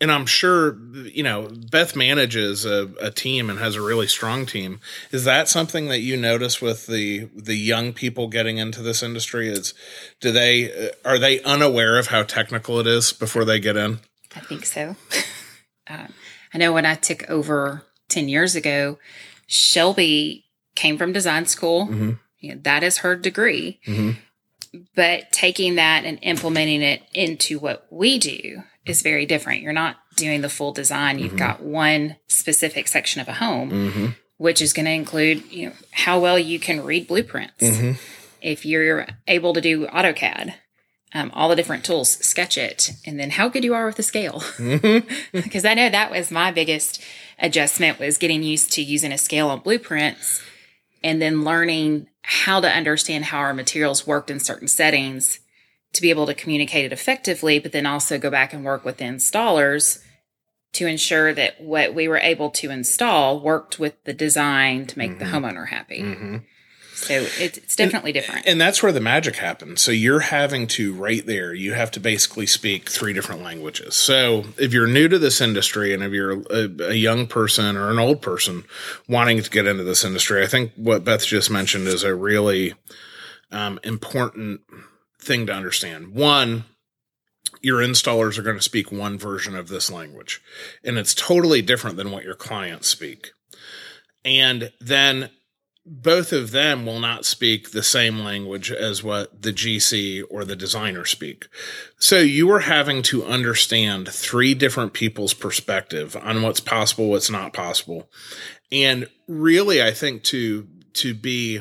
and 0.00 0.10
I'm 0.10 0.26
sure, 0.26 0.76
you 0.92 1.22
know, 1.22 1.48
Beth 1.70 1.94
manages 1.94 2.64
a, 2.64 2.90
a 3.00 3.10
team 3.10 3.48
and 3.48 3.58
has 3.58 3.76
a 3.76 3.80
really 3.82 4.06
strong 4.06 4.44
team. 4.46 4.80
Is 5.12 5.24
that 5.24 5.48
something 5.48 5.88
that 5.88 6.00
you 6.00 6.16
notice 6.16 6.60
with 6.60 6.86
the 6.86 7.28
the 7.34 7.54
young 7.54 7.92
people 7.92 8.28
getting 8.28 8.58
into 8.58 8.82
this 8.82 9.02
industry? 9.02 9.48
Is 9.48 9.72
do 10.20 10.32
they 10.32 10.90
are 11.04 11.18
they 11.18 11.40
unaware 11.42 11.98
of 11.98 12.08
how 12.08 12.22
technical 12.22 12.80
it 12.80 12.86
is 12.86 13.12
before 13.12 13.44
they 13.44 13.60
get 13.60 13.76
in? 13.76 14.00
I 14.34 14.40
think 14.40 14.66
so. 14.66 14.96
uh, 15.88 16.08
I 16.52 16.58
know 16.58 16.72
when 16.72 16.86
I 16.86 16.94
took 16.94 17.28
over 17.30 17.82
10 18.08 18.28
years 18.28 18.56
ago, 18.56 18.98
Shelby 19.46 20.44
came 20.74 20.98
from 20.98 21.12
design 21.12 21.46
school. 21.46 21.86
Mhm. 21.86 22.18
You 22.40 22.54
know, 22.54 22.60
that 22.64 22.82
is 22.82 22.98
her 22.98 23.16
degree. 23.16 23.80
Mhm. 23.86 24.16
But 24.96 25.30
taking 25.30 25.76
that 25.76 26.04
and 26.04 26.18
implementing 26.22 26.82
it 26.82 27.02
into 27.14 27.60
what 27.60 27.86
we 27.90 28.18
do 28.18 28.64
is 28.86 29.02
very 29.02 29.26
different. 29.26 29.62
You're 29.62 29.72
not 29.72 29.96
doing 30.16 30.40
the 30.42 30.48
full 30.48 30.72
design. 30.72 31.18
You've 31.18 31.36
got 31.36 31.62
one 31.62 32.16
specific 32.28 32.88
section 32.88 33.20
of 33.20 33.28
a 33.28 33.32
home, 33.34 33.70
Mm-hmm. 33.70 34.06
which 34.36 34.60
is 34.60 34.72
going 34.72 34.86
to 34.86 34.92
include, 34.92 35.50
you 35.50 35.68
know, 35.68 35.72
how 35.92 36.18
well 36.20 36.38
you 36.38 36.58
can 36.58 36.84
read 36.84 37.06
blueprints. 37.08 37.54
Mm-hmm. 37.62 37.92
If 38.42 38.66
you're 38.66 39.06
able 39.26 39.54
to 39.54 39.60
do 39.60 39.86
AutoCAD, 39.86 40.54
um, 41.14 41.30
all 41.34 41.48
the 41.48 41.56
different 41.56 41.84
tools, 41.84 42.10
sketch 42.10 42.58
it, 42.58 42.90
and 43.06 43.18
then 43.18 43.30
how 43.30 43.48
good 43.48 43.64
you 43.64 43.72
are 43.74 43.86
with 43.86 43.96
the 43.96 44.02
scale. 44.02 44.42
Because 45.32 45.64
I 45.64 45.74
know 45.74 45.88
that 45.88 46.10
was 46.10 46.30
my 46.30 46.50
biggest 46.50 47.00
adjustment 47.38 47.98
was 47.98 48.18
getting 48.18 48.42
used 48.42 48.72
to 48.72 48.82
using 48.82 49.12
a 49.12 49.18
scale 49.18 49.48
on 49.48 49.60
blueprints 49.60 50.42
and 51.02 51.20
then 51.22 51.44
learning 51.44 52.08
how 52.22 52.60
to 52.60 52.68
understand 52.68 53.26
how 53.26 53.38
our 53.38 53.54
materials 53.54 54.06
worked 54.06 54.30
in 54.30 54.40
certain 54.40 54.68
settings 54.68 55.40
to 55.94 56.02
be 56.02 56.10
able 56.10 56.26
to 56.26 56.34
communicate 56.34 56.84
it 56.84 56.92
effectively, 56.92 57.58
but 57.58 57.72
then 57.72 57.86
also 57.86 58.18
go 58.18 58.30
back 58.30 58.52
and 58.52 58.64
work 58.64 58.84
with 58.84 58.98
the 58.98 59.04
installers 59.04 60.02
to 60.72 60.86
ensure 60.86 61.32
that 61.32 61.60
what 61.60 61.94
we 61.94 62.08
were 62.08 62.18
able 62.18 62.50
to 62.50 62.70
install 62.70 63.40
worked 63.40 63.78
with 63.78 63.94
the 64.04 64.12
design 64.12 64.86
to 64.86 64.98
make 64.98 65.18
the 65.18 65.24
homeowner 65.24 65.68
happy. 65.68 66.00
Mm-hmm. 66.00 66.36
So 66.94 67.14
it, 67.14 67.58
it's 67.58 67.76
definitely 67.76 68.12
different. 68.12 68.46
And 68.46 68.60
that's 68.60 68.82
where 68.82 68.92
the 68.92 69.00
magic 69.00 69.36
happens. 69.36 69.82
So 69.82 69.92
you're 69.92 70.20
having 70.20 70.66
to 70.68 70.94
right 70.94 71.24
there, 71.24 71.52
you 71.52 71.74
have 71.74 71.90
to 71.92 72.00
basically 72.00 72.46
speak 72.46 72.88
three 72.88 73.12
different 73.12 73.42
languages. 73.42 73.94
So 73.94 74.44
if 74.58 74.72
you're 74.72 74.86
new 74.86 75.08
to 75.08 75.18
this 75.18 75.40
industry 75.40 75.92
and 75.92 76.02
if 76.02 76.12
you're 76.12 76.40
a, 76.50 76.90
a 76.90 76.94
young 76.94 77.26
person 77.26 77.76
or 77.76 77.90
an 77.90 77.98
old 77.98 78.22
person 78.22 78.64
wanting 79.08 79.42
to 79.42 79.50
get 79.50 79.66
into 79.66 79.84
this 79.84 80.04
industry, 80.04 80.42
I 80.42 80.46
think 80.46 80.72
what 80.76 81.04
Beth 81.04 81.26
just 81.26 81.50
mentioned 81.50 81.88
is 81.88 82.04
a 82.04 82.14
really 82.14 82.74
um, 83.50 83.78
important 83.82 84.60
thing 85.24 85.46
to 85.46 85.54
understand. 85.54 86.14
One, 86.14 86.64
your 87.60 87.80
installers 87.80 88.38
are 88.38 88.42
going 88.42 88.56
to 88.56 88.62
speak 88.62 88.92
one 88.92 89.18
version 89.18 89.56
of 89.56 89.68
this 89.68 89.90
language, 89.90 90.42
and 90.82 90.98
it's 90.98 91.14
totally 91.14 91.62
different 91.62 91.96
than 91.96 92.10
what 92.10 92.24
your 92.24 92.34
clients 92.34 92.88
speak. 92.88 93.32
And 94.24 94.72
then 94.80 95.30
both 95.86 96.32
of 96.32 96.50
them 96.50 96.86
will 96.86 96.98
not 96.98 97.26
speak 97.26 97.70
the 97.70 97.82
same 97.82 98.20
language 98.20 98.72
as 98.72 99.02
what 99.02 99.42
the 99.42 99.52
GC 99.52 100.22
or 100.30 100.44
the 100.44 100.56
designer 100.56 101.04
speak. 101.04 101.46
So 101.98 102.18
you 102.18 102.50
are 102.52 102.60
having 102.60 103.02
to 103.04 103.24
understand 103.24 104.08
three 104.08 104.54
different 104.54 104.94
people's 104.94 105.34
perspective 105.34 106.16
on 106.16 106.40
what's 106.42 106.60
possible, 106.60 107.10
what's 107.10 107.30
not 107.30 107.52
possible. 107.52 108.08
And 108.72 109.08
really, 109.28 109.82
I 109.82 109.90
think 109.90 110.22
to, 110.24 110.66
to 110.94 111.12
be 111.12 111.60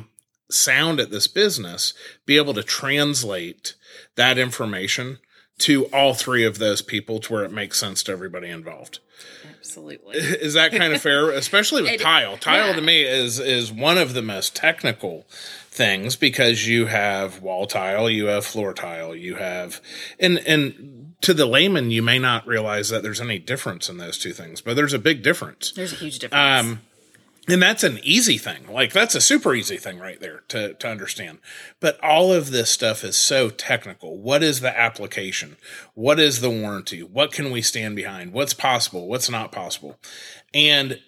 sound 0.53 0.99
at 0.99 1.11
this 1.11 1.27
business, 1.27 1.93
be 2.25 2.37
able 2.37 2.53
to 2.53 2.63
translate 2.63 3.75
that 4.15 4.37
information 4.37 5.19
to 5.59 5.85
all 5.85 6.13
three 6.13 6.43
of 6.43 6.57
those 6.57 6.81
people 6.81 7.19
to 7.19 7.33
where 7.33 7.43
it 7.43 7.51
makes 7.51 7.79
sense 7.79 8.03
to 8.03 8.11
everybody 8.11 8.49
involved. 8.49 8.99
Absolutely. 9.59 10.17
Is 10.17 10.55
that 10.55 10.71
kind 10.71 10.93
of 10.93 11.01
fair? 11.01 11.29
Especially 11.31 11.81
with 11.81 11.91
It- 11.91 12.01
tile. 12.01 12.37
Tile 12.37 12.67
yeah. 12.67 12.73
to 12.75 12.81
me 12.81 13.03
is 13.03 13.39
is 13.39 13.71
one 13.71 13.97
of 13.97 14.13
the 14.13 14.21
most 14.21 14.55
technical 14.55 15.25
things 15.69 16.15
because 16.15 16.67
you 16.67 16.87
have 16.87 17.41
wall 17.41 17.65
tile, 17.65 18.09
you 18.09 18.25
have 18.25 18.45
floor 18.45 18.73
tile, 18.73 19.15
you 19.15 19.35
have 19.35 19.81
and 20.19 20.39
and 20.39 21.13
to 21.21 21.33
the 21.33 21.45
layman 21.45 21.89
you 21.91 22.01
may 22.01 22.19
not 22.19 22.45
realize 22.45 22.89
that 22.89 23.01
there's 23.01 23.21
any 23.21 23.39
difference 23.39 23.89
in 23.89 23.97
those 23.97 24.17
two 24.17 24.33
things, 24.33 24.59
but 24.59 24.75
there's 24.75 24.93
a 24.93 24.99
big 24.99 25.23
difference. 25.23 25.71
There's 25.71 25.93
a 25.93 25.95
huge 25.95 26.19
difference. 26.19 26.65
Um, 26.65 26.81
and 27.47 27.61
that's 27.61 27.83
an 27.83 27.99
easy 28.03 28.37
thing. 28.37 28.67
Like 28.71 28.93
that's 28.93 29.15
a 29.15 29.21
super 29.21 29.53
easy 29.53 29.77
thing 29.77 29.99
right 29.99 30.19
there 30.19 30.43
to 30.49 30.73
to 30.75 30.87
understand. 30.87 31.39
But 31.79 32.01
all 32.03 32.31
of 32.31 32.51
this 32.51 32.69
stuff 32.69 33.03
is 33.03 33.17
so 33.17 33.49
technical. 33.49 34.17
What 34.17 34.43
is 34.43 34.61
the 34.61 34.77
application? 34.77 35.57
What 35.93 36.19
is 36.19 36.41
the 36.41 36.49
warranty? 36.49 37.03
What 37.03 37.31
can 37.31 37.51
we 37.51 37.61
stand 37.61 37.95
behind? 37.95 38.33
What's 38.33 38.53
possible? 38.53 39.07
What's 39.07 39.29
not 39.29 39.51
possible? 39.51 39.99
And 40.53 40.99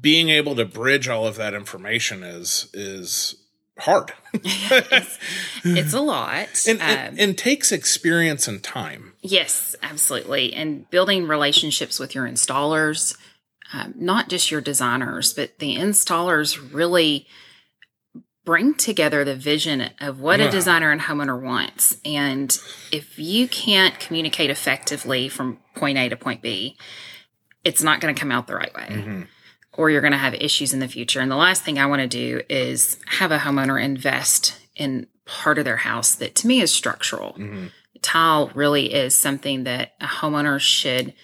being 0.00 0.30
able 0.30 0.54
to 0.56 0.64
bridge 0.64 1.08
all 1.08 1.26
of 1.26 1.36
that 1.36 1.54
information 1.54 2.22
is 2.22 2.70
is 2.72 3.36
hard. 3.78 4.12
it's 4.34 5.92
a 5.92 6.00
lot. 6.00 6.48
and, 6.66 6.80
Um, 6.80 6.88
and, 6.88 7.20
and 7.20 7.38
takes 7.38 7.72
experience 7.72 8.48
and 8.48 8.62
time. 8.62 9.14
Yes, 9.20 9.76
absolutely. 9.82 10.52
And 10.54 10.88
building 10.90 11.26
relationships 11.26 11.98
with 11.98 12.14
your 12.14 12.26
installers, 12.26 13.16
um, 13.72 13.94
not 13.96 14.28
just 14.28 14.50
your 14.50 14.60
designers, 14.60 15.32
but 15.32 15.58
the 15.58 15.76
installers 15.76 16.72
really 16.72 17.26
bring 18.44 18.74
together 18.74 19.24
the 19.24 19.36
vision 19.36 19.90
of 20.00 20.18
what 20.20 20.40
Yeah. 20.40 20.46
a 20.46 20.50
designer 20.50 20.90
and 20.90 21.00
homeowner 21.02 21.40
wants. 21.40 21.96
And 22.04 22.56
if 22.90 23.18
you 23.18 23.46
can't 23.46 23.98
communicate 24.00 24.50
effectively 24.50 25.28
from 25.28 25.58
point 25.76 25.96
A 25.96 26.08
to 26.08 26.16
point 26.16 26.42
B, 26.42 26.76
it's 27.64 27.82
not 27.82 28.00
going 28.00 28.12
to 28.14 28.18
come 28.20 28.32
out 28.32 28.48
the 28.48 28.56
right 28.56 28.74
way. 28.74 28.86
Mm-hmm. 28.90 29.22
Or 29.74 29.88
you're 29.90 30.00
going 30.00 30.12
to 30.12 30.18
have 30.18 30.34
issues 30.34 30.74
in 30.74 30.80
the 30.80 30.88
future. 30.88 31.20
And 31.20 31.30
the 31.30 31.36
last 31.36 31.62
thing 31.62 31.78
I 31.78 31.86
want 31.86 32.02
to 32.02 32.08
do 32.08 32.42
is 32.48 32.98
have 33.06 33.30
a 33.30 33.38
homeowner 33.38 33.82
invest 33.82 34.58
in 34.74 35.06
part 35.24 35.56
of 35.58 35.64
their 35.64 35.76
house 35.78 36.14
that 36.16 36.34
to 36.36 36.46
me 36.48 36.60
is 36.60 36.72
structural 36.72 37.34
Mm-hmm. 37.34 37.66
tile 38.02 38.50
really 38.54 38.92
is 38.92 39.14
something 39.14 39.62
that 39.64 39.92
a 40.00 40.06
homeowner 40.06 40.58
should 40.58 41.14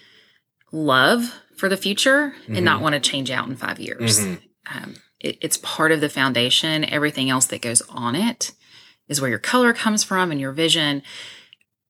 love 0.71 1.33
for 1.59 1.69
the 1.69 1.77
future 1.77 2.33
and 2.47 2.63
not 2.63 2.75
mm-hmm. 2.75 2.83
want 2.83 2.93
to 2.95 3.01
change 3.01 3.29
out 3.29 3.47
in 3.47 3.55
five 3.55 3.79
years. 3.79 4.19
Mm-hmm. 4.19 4.77
Um, 4.77 4.95
it, 5.19 5.37
it's 5.41 5.57
part 5.57 5.91
of 5.91 6.01
the 6.01 6.09
foundation. 6.09 6.85
Everything 6.85 7.29
else 7.29 7.45
that 7.47 7.61
goes 7.61 7.81
on 7.89 8.15
it 8.15 8.51
is 9.07 9.19
where 9.19 9.29
your 9.29 9.39
color 9.39 9.73
comes 9.73 10.03
from 10.03 10.31
and 10.31 10.39
your 10.39 10.53
vision. 10.53 11.03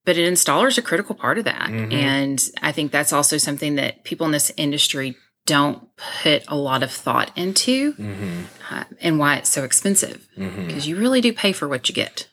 But 0.06 0.18
an 0.18 0.34
installer 0.34 0.70
is 0.70 0.78
a 0.78 0.82
critical 0.82 1.14
part 1.14 1.38
of 1.38 1.46
that. 1.46 1.70
Mm-hmm. 1.70 1.92
And 1.92 2.44
I 2.62 2.72
think 2.72 2.92
that's 2.92 3.14
also 3.14 3.38
something 3.38 3.76
that 3.76 4.04
people 4.04 4.26
in 4.26 4.32
this 4.32 4.52
industry 4.58 5.16
don't 5.46 5.88
put 6.22 6.44
a 6.48 6.56
lot 6.56 6.84
of 6.84 6.92
thought 6.92 7.32
into 7.36 7.96
uh, 8.70 8.84
and 9.02 9.18
why 9.18 9.36
it's 9.38 9.50
so 9.50 9.64
expensive 9.64 10.28
because 10.68 10.88
you 10.88 10.96
really 10.96 11.22
do 11.22 11.34
pay 11.34 11.52
for 11.52 11.68
what 11.68 11.90
you 11.90 11.96
get. 11.96 12.28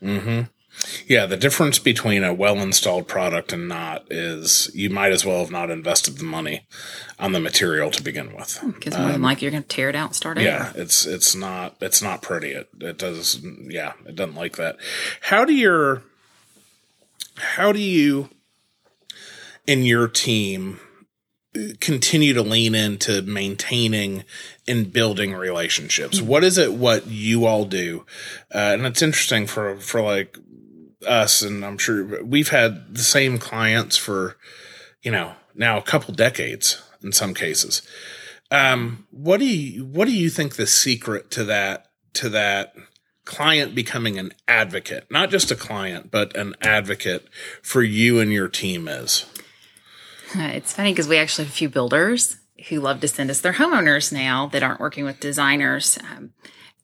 Yeah, 1.06 1.26
the 1.26 1.36
difference 1.36 1.78
between 1.78 2.24
a 2.24 2.34
well 2.34 2.58
installed 2.58 3.08
product 3.08 3.52
and 3.52 3.68
not 3.68 4.06
is 4.10 4.70
you 4.74 4.90
might 4.90 5.12
as 5.12 5.24
well 5.24 5.40
have 5.40 5.50
not 5.50 5.70
invested 5.70 6.18
the 6.18 6.24
money 6.24 6.66
on 7.18 7.32
the 7.32 7.40
material 7.40 7.90
to 7.92 8.02
begin 8.02 8.34
with. 8.34 8.60
Because 8.64 8.96
more 8.98 9.12
than 9.12 9.22
likely 9.22 9.44
you're 9.44 9.52
going 9.52 9.62
to 9.62 9.68
tear 9.68 9.88
it 9.88 9.94
out 9.94 10.08
and 10.08 10.16
start 10.16 10.38
over. 10.38 10.46
Yeah, 10.46 10.72
it's 10.74 11.06
it's 11.06 11.34
not 11.34 11.76
it's 11.80 12.02
not 12.02 12.22
pretty. 12.22 12.52
It 12.52 12.68
it 12.80 12.98
does 12.98 13.40
yeah, 13.68 13.92
it 14.06 14.16
doesn't 14.16 14.36
like 14.36 14.56
that. 14.56 14.76
How 15.22 15.44
do 15.44 15.54
your 15.54 16.02
how 17.36 17.72
do 17.72 17.80
you 17.80 18.28
in 19.66 19.84
your 19.84 20.08
team 20.08 20.80
continue 21.80 22.34
to 22.34 22.42
lean 22.42 22.74
into 22.74 23.22
maintaining 23.22 24.24
and 24.68 24.92
building 24.92 25.34
relationships? 25.34 26.20
What 26.20 26.44
is 26.44 26.58
it 26.58 26.74
what 26.74 27.06
you 27.06 27.46
all 27.46 27.64
do? 27.64 28.04
Uh, 28.54 28.74
and 28.74 28.86
it's 28.86 29.02
interesting 29.02 29.46
for 29.46 29.76
for 29.76 30.00
like 30.02 30.38
us 31.06 31.42
and 31.42 31.64
I'm 31.64 31.78
sure 31.78 32.24
we've 32.24 32.50
had 32.50 32.94
the 32.94 33.02
same 33.02 33.38
clients 33.38 33.96
for 33.96 34.36
you 35.06 35.12
know, 35.12 35.34
now 35.54 35.78
a 35.78 35.82
couple 35.82 36.12
decades 36.12 36.82
in 37.00 37.12
some 37.12 37.32
cases. 37.32 37.80
Um, 38.50 39.06
what 39.12 39.38
do 39.38 39.46
you 39.46 39.84
what 39.84 40.06
do 40.06 40.12
you 40.12 40.28
think 40.28 40.56
the 40.56 40.66
secret 40.66 41.30
to 41.30 41.44
that 41.44 41.86
to 42.14 42.28
that 42.30 42.74
client 43.24 43.76
becoming 43.76 44.18
an 44.18 44.32
advocate, 44.48 45.06
not 45.08 45.30
just 45.30 45.52
a 45.52 45.56
client, 45.56 46.10
but 46.10 46.36
an 46.36 46.54
advocate 46.60 47.28
for 47.62 47.84
you 47.84 48.18
and 48.18 48.32
your 48.32 48.48
team 48.48 48.88
is? 48.88 49.26
It's 50.34 50.72
funny 50.72 50.90
because 50.90 51.06
we 51.06 51.18
actually 51.18 51.44
have 51.44 51.52
a 51.52 51.56
few 51.56 51.68
builders 51.68 52.36
who 52.68 52.80
love 52.80 53.00
to 53.00 53.08
send 53.08 53.30
us 53.30 53.40
their 53.40 53.54
homeowners 53.54 54.12
now 54.12 54.46
that 54.48 54.62
aren't 54.62 54.80
working 54.80 55.04
with 55.04 55.20
designers. 55.20 55.98
Um, 55.98 56.32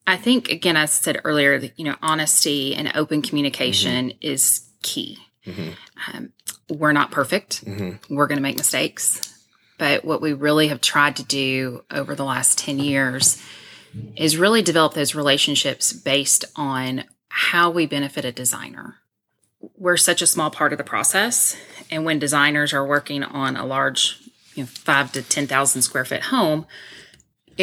I 0.06 0.16
think, 0.16 0.50
again, 0.50 0.76
I 0.76 0.87
said 0.87 1.21
earlier 1.25 1.59
that, 1.59 1.78
you 1.78 1.85
know, 1.85 1.97
honesty 2.02 2.75
and 2.75 2.92
open 2.94 3.23
communication 3.23 4.11
mm-hmm. 4.11 4.18
is 4.21 4.68
key. 4.82 5.18
Mm-hmm. 5.47 6.16
Um, 6.16 6.32
we're 6.68 6.92
not 6.92 7.11
perfect. 7.11 7.64
Mm-hmm. 7.64 8.14
We're 8.14 8.26
going 8.26 8.38
to 8.38 8.42
make 8.42 8.56
mistakes. 8.56 9.28
But 9.78 10.04
what 10.04 10.21
we 10.21 10.32
really 10.32 10.68
have 10.68 10.80
tried 10.80 11.16
to 11.16 11.25
do 11.25 11.85
over 11.90 12.14
the 12.14 12.25
last 12.25 12.59
10 12.59 12.78
years 12.78 13.42
is 14.16 14.37
really 14.37 14.62
develop 14.62 14.94
those 14.94 15.14
relationships 15.14 15.92
based 15.92 16.44
on 16.56 17.04
how 17.28 17.71
we 17.71 17.87
benefit 17.87 18.25
a 18.25 18.32
designer. 18.32 18.97
We're 19.76 19.97
such 19.97 20.23
a 20.23 20.26
small 20.26 20.50
part 20.50 20.73
of 20.73 20.78
the 20.78 20.85
process. 20.85 21.56
And 21.90 22.04
when 22.04 22.18
designers 22.18 22.73
are 22.73 22.87
working 22.87 23.23
on 23.23 23.56
a 23.56 23.66
large, 23.66 24.18
you 24.54 24.64
know, 24.64 24.66
five 24.66 25.12
to 25.12 25.23
10,000 25.23 25.82
square 25.82 26.04
foot 26.04 26.25
home, 26.25 26.66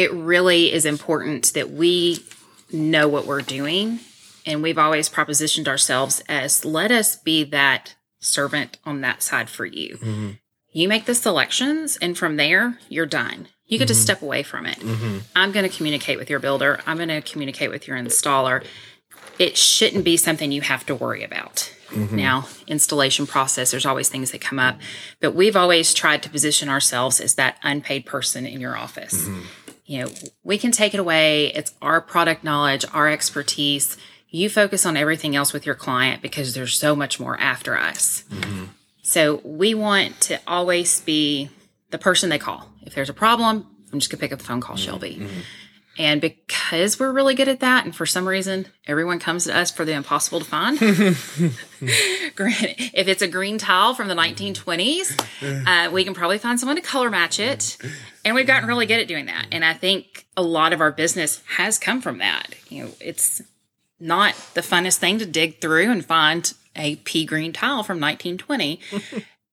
it 0.00 0.12
really 0.14 0.72
is 0.72 0.86
important 0.86 1.52
that 1.52 1.70
we 1.70 2.24
know 2.72 3.06
what 3.06 3.26
we're 3.26 3.42
doing. 3.42 4.00
And 4.46 4.62
we've 4.62 4.78
always 4.78 5.10
propositioned 5.10 5.68
ourselves 5.68 6.22
as 6.26 6.64
let 6.64 6.90
us 6.90 7.16
be 7.16 7.44
that 7.44 7.94
servant 8.20 8.78
on 8.86 9.02
that 9.02 9.22
side 9.22 9.50
for 9.50 9.66
you. 9.66 9.98
Mm-hmm. 9.98 10.30
You 10.72 10.88
make 10.88 11.04
the 11.04 11.14
selections, 11.14 11.98
and 12.00 12.16
from 12.16 12.36
there, 12.36 12.78
you're 12.88 13.04
done. 13.04 13.48
You 13.66 13.78
get 13.78 13.88
to 13.88 13.94
mm-hmm. 13.94 14.00
step 14.00 14.22
away 14.22 14.42
from 14.42 14.64
it. 14.64 14.78
Mm-hmm. 14.78 15.18
I'm 15.36 15.52
going 15.52 15.68
to 15.68 15.76
communicate 15.76 16.18
with 16.18 16.30
your 16.30 16.40
builder, 16.40 16.80
I'm 16.86 16.96
going 16.96 17.08
to 17.08 17.20
communicate 17.20 17.70
with 17.70 17.86
your 17.86 17.98
installer. 17.98 18.64
It 19.38 19.58
shouldn't 19.58 20.04
be 20.04 20.16
something 20.16 20.50
you 20.52 20.62
have 20.62 20.86
to 20.86 20.94
worry 20.94 21.22
about. 21.22 21.70
Now, 22.12 22.46
installation 22.68 23.26
process, 23.26 23.72
there's 23.72 23.86
always 23.86 24.08
things 24.08 24.30
that 24.30 24.40
come 24.40 24.60
up, 24.60 24.78
but 25.18 25.34
we've 25.34 25.56
always 25.56 25.92
tried 25.92 26.22
to 26.22 26.30
position 26.30 26.68
ourselves 26.68 27.20
as 27.20 27.34
that 27.34 27.58
unpaid 27.64 28.06
person 28.06 28.46
in 28.46 28.60
your 28.60 28.76
office. 28.76 29.28
You 29.90 30.04
know, 30.04 30.10
we 30.44 30.56
can 30.56 30.70
take 30.70 30.94
it 30.94 31.00
away. 31.00 31.46
It's 31.46 31.74
our 31.82 32.00
product 32.00 32.44
knowledge, 32.44 32.84
our 32.92 33.08
expertise. 33.08 33.96
You 34.28 34.48
focus 34.48 34.86
on 34.86 34.96
everything 34.96 35.34
else 35.34 35.52
with 35.52 35.66
your 35.66 35.74
client 35.74 36.22
because 36.22 36.54
there's 36.54 36.78
so 36.78 36.94
much 36.94 37.18
more 37.18 37.36
after 37.40 37.76
us. 37.76 38.22
Mm-hmm. 38.30 38.66
So 39.02 39.40
we 39.42 39.74
want 39.74 40.20
to 40.20 40.38
always 40.46 41.00
be 41.00 41.50
the 41.90 41.98
person 41.98 42.30
they 42.30 42.38
call. 42.38 42.70
If 42.82 42.94
there's 42.94 43.08
a 43.08 43.12
problem, 43.12 43.66
I'm 43.92 43.98
just 43.98 44.12
gonna 44.12 44.20
pick 44.20 44.32
up 44.32 44.38
the 44.38 44.44
phone, 44.44 44.60
call 44.60 44.76
mm-hmm. 44.76 44.84
Shelby. 44.84 45.14
Mm-hmm. 45.16 45.40
And 46.00 46.18
because 46.22 46.98
we're 46.98 47.12
really 47.12 47.34
good 47.34 47.48
at 47.48 47.60
that, 47.60 47.84
and 47.84 47.94
for 47.94 48.06
some 48.06 48.26
reason 48.26 48.66
everyone 48.86 49.18
comes 49.18 49.44
to 49.44 49.54
us 49.54 49.70
for 49.70 49.84
the 49.84 49.92
impossible 49.92 50.38
to 50.38 50.46
find. 50.46 50.78
Granted, 52.36 52.74
if 52.94 53.06
it's 53.06 53.20
a 53.20 53.28
green 53.28 53.58
tile 53.58 53.92
from 53.92 54.08
the 54.08 54.14
1920s, 54.14 55.66
uh, 55.66 55.90
we 55.90 56.02
can 56.04 56.14
probably 56.14 56.38
find 56.38 56.58
someone 56.58 56.76
to 56.76 56.82
color 56.82 57.10
match 57.10 57.38
it. 57.38 57.76
And 58.24 58.34
we've 58.34 58.46
gotten 58.46 58.66
really 58.66 58.86
good 58.86 58.98
at 58.98 59.08
doing 59.08 59.26
that. 59.26 59.48
And 59.52 59.62
I 59.62 59.74
think 59.74 60.24
a 60.38 60.42
lot 60.42 60.72
of 60.72 60.80
our 60.80 60.90
business 60.90 61.42
has 61.56 61.78
come 61.78 62.00
from 62.00 62.16
that. 62.16 62.54
You 62.70 62.84
know, 62.84 62.90
it's 62.98 63.42
not 64.00 64.34
the 64.54 64.62
funnest 64.62 64.96
thing 64.96 65.18
to 65.18 65.26
dig 65.26 65.60
through 65.60 65.90
and 65.90 66.02
find 66.02 66.50
a 66.74 66.96
pea 66.96 67.26
green 67.26 67.52
tile 67.52 67.82
from 67.82 68.00
1920 68.00 68.80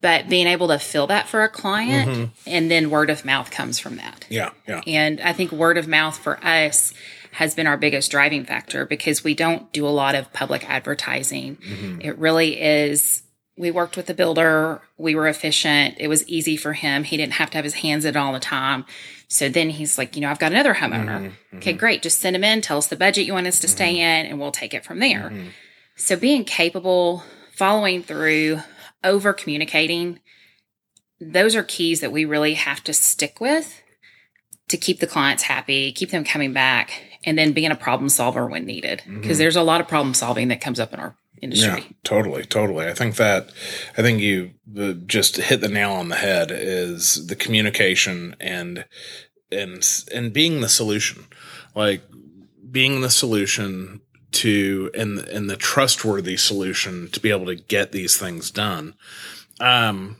but 0.07 0.29
being 0.29 0.47
able 0.47 0.69
to 0.69 0.79
fill 0.79 1.07
that 1.07 1.27
for 1.27 1.43
a 1.43 1.49
client 1.49 2.09
mm-hmm. 2.09 2.25
and 2.45 2.71
then 2.71 2.89
word 2.89 3.09
of 3.09 3.25
mouth 3.25 3.51
comes 3.51 3.77
from 3.77 3.97
that. 3.97 4.25
Yeah, 4.29 4.51
yeah. 4.65 4.81
and 4.87 5.19
i 5.19 5.33
think 5.33 5.51
word 5.51 5.77
of 5.77 5.85
mouth 5.85 6.17
for 6.17 6.41
us 6.45 6.93
has 7.33 7.53
been 7.53 7.67
our 7.67 7.75
biggest 7.75 8.09
driving 8.09 8.45
factor 8.45 8.85
because 8.85 9.25
we 9.25 9.33
don't 9.33 9.69
do 9.73 9.85
a 9.85 9.89
lot 9.89 10.15
of 10.15 10.31
public 10.31 10.67
advertising. 10.67 11.57
Mm-hmm. 11.57 12.01
It 12.01 12.17
really 12.17 12.59
is 12.59 13.21
we 13.57 13.69
worked 13.69 13.97
with 13.97 14.05
the 14.05 14.13
builder 14.13 14.81
we 14.97 15.13
were 15.13 15.27
efficient 15.27 15.95
it 15.99 16.07
was 16.07 16.25
easy 16.29 16.55
for 16.55 16.71
him 16.71 17.03
he 17.03 17.17
didn't 17.17 17.33
have 17.33 17.49
to 17.49 17.57
have 17.57 17.65
his 17.65 17.73
hands 17.73 18.05
in 18.05 18.15
all 18.15 18.31
the 18.31 18.39
time. 18.39 18.85
So 19.27 19.49
then 19.49 19.69
he's 19.69 19.97
like 19.97 20.15
you 20.15 20.21
know 20.21 20.29
i've 20.29 20.39
got 20.39 20.53
another 20.53 20.75
homeowner. 20.75 21.19
Mm-hmm, 21.19 21.57
okay 21.57 21.73
great 21.73 22.01
just 22.01 22.21
send 22.21 22.33
him 22.33 22.45
in 22.45 22.61
tell 22.61 22.77
us 22.77 22.87
the 22.87 22.95
budget 22.95 23.25
you 23.25 23.33
want 23.33 23.47
us 23.47 23.59
to 23.59 23.67
stay 23.67 23.97
in 23.99 24.25
and 24.25 24.39
we'll 24.39 24.53
take 24.53 24.73
it 24.73 24.85
from 24.85 24.99
there. 24.99 25.33
So 25.97 26.15
being 26.15 26.45
capable, 26.45 27.23
following 27.51 28.03
through, 28.03 28.61
over 29.03 29.33
communicating, 29.33 30.19
those 31.19 31.55
are 31.55 31.63
keys 31.63 32.01
that 32.01 32.11
we 32.11 32.25
really 32.25 32.53
have 32.55 32.83
to 32.83 32.93
stick 32.93 33.39
with 33.39 33.81
to 34.67 34.77
keep 34.77 34.99
the 34.99 35.07
clients 35.07 35.43
happy, 35.43 35.91
keep 35.91 36.11
them 36.11 36.23
coming 36.23 36.53
back, 36.53 37.01
and 37.23 37.37
then 37.37 37.53
being 37.53 37.71
a 37.71 37.75
problem 37.75 38.09
solver 38.09 38.45
when 38.45 38.65
needed. 38.65 38.99
Mm-hmm. 38.99 39.21
Because 39.21 39.37
there's 39.37 39.55
a 39.55 39.63
lot 39.63 39.81
of 39.81 39.87
problem 39.87 40.13
solving 40.13 40.49
that 40.49 40.61
comes 40.61 40.79
up 40.79 40.93
in 40.93 40.99
our 40.99 41.15
industry. 41.41 41.81
Yeah, 41.81 41.95
totally, 42.03 42.43
totally. 42.43 42.87
I 42.87 42.93
think 42.93 43.15
that 43.15 43.49
I 43.97 44.01
think 44.01 44.21
you 44.21 44.51
just 45.05 45.37
hit 45.37 45.61
the 45.61 45.69
nail 45.69 45.91
on 45.91 46.09
the 46.09 46.15
head 46.15 46.51
is 46.51 47.27
the 47.27 47.35
communication 47.35 48.35
and 48.39 48.85
and 49.51 49.83
and 50.13 50.33
being 50.33 50.61
the 50.61 50.69
solution, 50.69 51.25
like 51.75 52.01
being 52.69 53.01
the 53.01 53.09
solution 53.09 54.01
to 54.37 54.91
and 54.93 55.19
and 55.19 55.49
the 55.49 55.57
trustworthy 55.57 56.37
solution 56.37 57.09
to 57.09 57.19
be 57.19 57.31
able 57.31 57.47
to 57.47 57.55
get 57.55 57.91
these 57.91 58.17
things 58.17 58.51
done. 58.51 58.95
Um, 59.59 60.17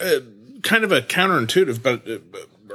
uh, 0.00 0.20
kind 0.62 0.84
of 0.84 0.92
a 0.92 1.00
counterintuitive, 1.00 1.82
but 1.82 2.08
uh, 2.08 2.18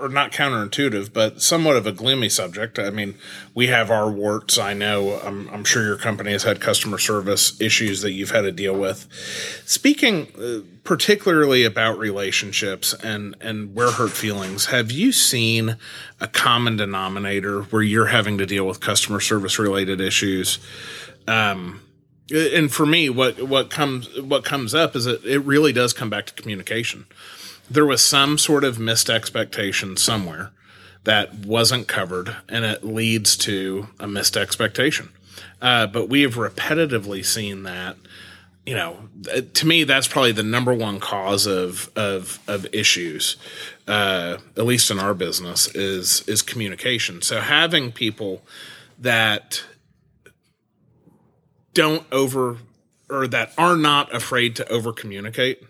or 0.04 0.10
not 0.10 0.34
counterintuitive, 0.34 1.14
but 1.14 1.42
somewhat 1.42 1.78
of 1.78 1.88
a 1.88 1.94
gloomy 1.94 2.28
subject. 2.28 2.78
I 2.78 2.90
mean, 2.90 3.16
we 3.56 3.68
have 3.68 3.90
our 3.90 4.12
warts. 4.12 4.58
I 4.58 4.74
know. 4.74 5.18
I'm, 5.24 5.48
I'm 5.48 5.64
sure 5.64 5.82
your 5.82 5.96
company 5.96 6.34
has 6.34 6.44
had 6.44 6.60
customer 6.60 6.98
service 6.98 7.60
issues 7.62 8.02
that 8.02 8.12
you've 8.12 8.32
had 8.32 8.42
to 8.42 8.52
deal 8.52 8.78
with. 8.78 9.08
Speaking 9.66 10.28
uh, 10.38 10.68
particularly 10.84 11.64
about 11.64 11.98
relationships 11.98 12.94
and 12.96 13.34
and 13.40 13.74
where 13.74 13.92
hurt 13.92 14.12
feelings, 14.12 14.66
have 14.66 14.92
you 14.92 15.14
seen 15.14 15.78
a 16.20 16.28
common 16.28 16.76
denominator 16.76 17.62
where 17.62 17.82
you're 17.82 18.08
having 18.08 18.38
to 18.40 18.46
deal 18.46 18.68
with 18.68 18.82
customer 18.82 19.22
service 19.22 19.58
related 19.58 20.02
issues? 20.02 20.60
Um, 21.30 21.80
and 22.30 22.74
for 22.74 22.86
me, 22.86 23.10
what 23.10 23.42
what 23.44 23.70
comes 23.70 24.20
what 24.20 24.44
comes 24.44 24.76
up 24.76 24.98
is 24.98 25.06
that 25.06 25.24
it 25.24 25.40
really 25.40 25.72
does 25.72 25.94
come 25.94 26.10
back 26.10 26.26
to 26.26 26.34
communication 26.34 27.06
there 27.70 27.86
was 27.86 28.04
some 28.04 28.38
sort 28.38 28.64
of 28.64 28.80
missed 28.80 29.10
expectation 29.10 29.98
somewhere 29.98 30.52
that 31.04 31.34
wasn't 31.34 31.88
covered, 31.88 32.36
and 32.48 32.64
it 32.64 32.84
leads 32.84 33.36
to 33.38 33.88
a 34.00 34.08
missed 34.08 34.38
expectation. 34.38 35.10
Uh, 35.62 35.88
but 35.88 36.10
we 36.10 36.22
have 36.22 36.36
repetitively 36.36 37.26
seen 37.26 37.64
that. 37.64 37.98
You 38.66 38.76
know, 38.76 39.10
to 39.54 39.68
me, 39.68 39.84
that's 39.84 40.08
probably 40.08 40.32
the 40.32 40.44
number 40.44 40.74
one 40.74 41.00
cause 41.00 41.46
of 41.46 41.90
of 41.98 42.40
of 42.48 42.66
issues, 42.72 43.36
uh, 43.88 44.38
at 44.56 44.66
least 44.66 44.90
in 44.90 45.00
our 45.00 45.14
business, 45.14 45.68
is 45.76 46.24
is 46.28 46.42
communication. 46.42 47.22
So 47.22 47.42
having 47.42 47.92
people 47.92 48.42
that 49.00 49.64
don't 51.74 52.06
over 52.12 52.58
or 53.10 53.28
that 53.28 53.54
are 53.58 53.76
not 53.76 54.14
afraid 54.16 54.56
to 54.58 54.70
over 54.70 54.94
communicate 54.94 55.64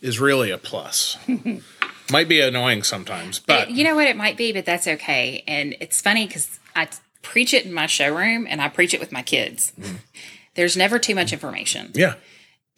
is 0.00 0.20
really 0.20 0.50
a 0.50 0.58
plus. 0.58 1.16
Might 2.10 2.28
be 2.28 2.40
annoying 2.40 2.82
sometimes, 2.84 3.38
but 3.38 3.70
you 3.70 3.84
know 3.84 3.94
what 3.94 4.06
it 4.06 4.16
might 4.16 4.38
be, 4.38 4.50
but 4.52 4.64
that's 4.64 4.86
okay. 4.86 5.44
And 5.46 5.76
it's 5.78 6.00
funny 6.00 6.26
because 6.26 6.58
I 6.74 6.88
preach 7.20 7.52
it 7.52 7.66
in 7.66 7.72
my 7.72 7.84
showroom 7.84 8.46
and 8.48 8.62
I 8.62 8.68
preach 8.70 8.94
it 8.94 9.00
with 9.00 9.12
my 9.12 9.20
kids. 9.20 9.72
Mm-hmm. 9.78 9.96
There's 10.54 10.74
never 10.74 10.98
too 10.98 11.14
much 11.14 11.34
information. 11.34 11.90
Yeah. 11.94 12.14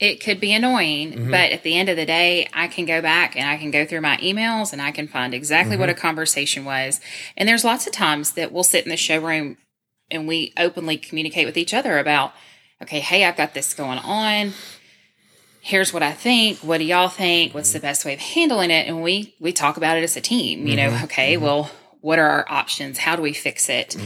It 0.01 0.23
could 0.23 0.41
be 0.41 0.53
annoying, 0.53 1.13
mm-hmm. 1.13 1.31
but 1.31 1.53
at 1.53 1.63
the 1.63 1.77
end 1.77 1.89
of 1.89 1.97
the 1.97 2.07
day, 2.07 2.49
I 2.53 2.67
can 2.67 2.87
go 2.87 3.01
back 3.01 3.37
and 3.37 3.49
I 3.49 3.57
can 3.57 3.71
go 3.71 3.85
through 3.85 4.01
my 4.01 4.17
emails 4.17 4.73
and 4.73 4.83
I 4.83 4.91
can 4.91 5.07
find 5.07 5.33
exactly 5.33 5.77
what 5.77 5.89
mm-hmm. 5.89 5.99
a 5.99 6.01
conversation 6.01 6.65
was. 6.65 7.01
And 7.37 7.49
there's 7.49 7.65
lots 7.65 7.87
of 7.87 7.93
times 7.93 8.33
that 8.33 8.51
we'll 8.51 8.65
sit 8.65 8.85
in 8.85 8.91
the 8.91 8.97
showroom 8.97 9.59
and 10.11 10.27
we 10.27 10.53
openly 10.57 10.97
communicate 10.97 11.47
with 11.47 11.57
each 11.57 11.73
other 11.73 11.99
about, 11.99 12.33
okay, 12.83 13.01
hey, 13.01 13.25
I've 13.25 13.37
got 13.37 13.55
this 13.55 13.75
going 13.75 13.99
on. 13.99 14.55
Here's 15.63 15.93
what 15.93 16.03
I 16.03 16.13
think. 16.13 16.59
What 16.59 16.79
do 16.79 16.85
y'all 16.85 17.09
think? 17.09 17.53
What's 17.55 17.73
the 17.73 17.81
best 17.81 18.05
way 18.05 18.15
of 18.15 18.21
handling 18.21 18.71
it? 18.71 18.89
And 18.89 19.03
we 19.03 19.35
we 19.41 19.53
talk 19.53 19.77
about 19.77 19.99
it 19.99 20.03
as 20.05 20.17
a 20.17 20.21
team. 20.21 20.67
You 20.67 20.77
know, 20.77 21.01
okay, 21.05 21.37
well, 21.37 21.71
what 22.01 22.19
are 22.19 22.29
our 22.29 22.47
options? 22.49 22.99
How 22.99 23.15
do 23.17 23.23
we 23.23 23.33
fix 23.33 23.69
it? 23.69 23.97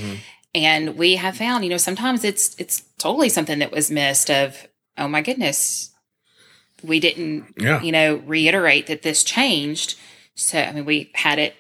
And 0.55 0.97
we 0.97 1.17
have 1.17 1.37
found, 1.37 1.65
you 1.65 1.71
know, 1.71 1.77
sometimes 1.77 2.25
it's 2.25 2.55
it's 2.59 2.83
totally 2.99 3.29
something 3.29 3.59
that 3.61 3.71
was 3.73 3.91
missed 3.91 4.31
of, 4.31 4.67
oh 4.99 5.09
my 5.09 5.21
goodness, 5.23 5.91
we 6.83 7.01
didn't, 7.01 7.55
Yeah. 7.59 7.81
you 7.83 7.93
know, 7.93 8.17
reiterate 8.17 8.87
that 8.89 9.03
this 9.03 9.23
changed. 9.25 9.97
So 10.35 10.59
I 10.61 10.73
mean, 10.73 10.85
we 10.85 11.11
had 11.15 11.39
it 11.39 11.55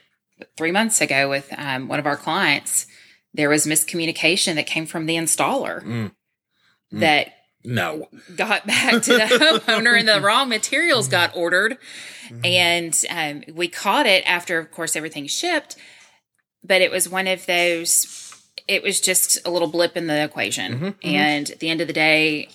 three 0.56 0.72
months 0.72 1.00
ago 1.00 1.28
with 1.30 1.52
um, 1.56 1.86
one 1.88 1.98
of 2.00 2.06
our 2.06 2.16
clients. 2.16 2.86
There 3.32 3.48
was 3.48 3.66
miscommunication 3.66 4.54
that 4.56 4.66
came 4.66 4.86
from 4.86 5.06
the 5.06 5.16
installer 5.16 5.82
Mm. 5.82 6.12
Mm. 6.92 7.00
that 7.00 7.28
No. 7.64 8.08
got 8.36 8.66
back 8.66 9.02
to 9.02 9.12
the 9.12 9.60
homeowner 9.66 9.98
and 9.98 10.06
the 10.08 10.20
raw 10.20 10.44
materials 10.44 11.08
got 11.08 11.34
ordered 11.36 11.78
and 12.44 12.98
um, 13.10 13.42
we 13.54 13.68
caught 13.68 14.06
it 14.06 14.22
after 14.26 14.58
of 14.58 14.70
course 14.70 14.96
everything 14.96 15.26
shipped 15.26 15.76
but 16.62 16.80
it 16.82 16.90
was 16.90 17.08
one 17.08 17.26
of 17.26 17.46
those 17.46 18.20
it 18.68 18.82
was 18.82 19.00
just 19.00 19.38
a 19.46 19.50
little 19.50 19.68
blip 19.68 19.96
in 19.96 20.06
the 20.06 20.22
equation 20.24 20.78
Mhm, 20.78 20.80
mhm. 20.94 20.94
and 21.04 21.50
at 21.50 21.60
the 21.60 21.68
end 21.68 21.80
of 21.80 21.86
the 21.86 21.92
day 21.92 22.48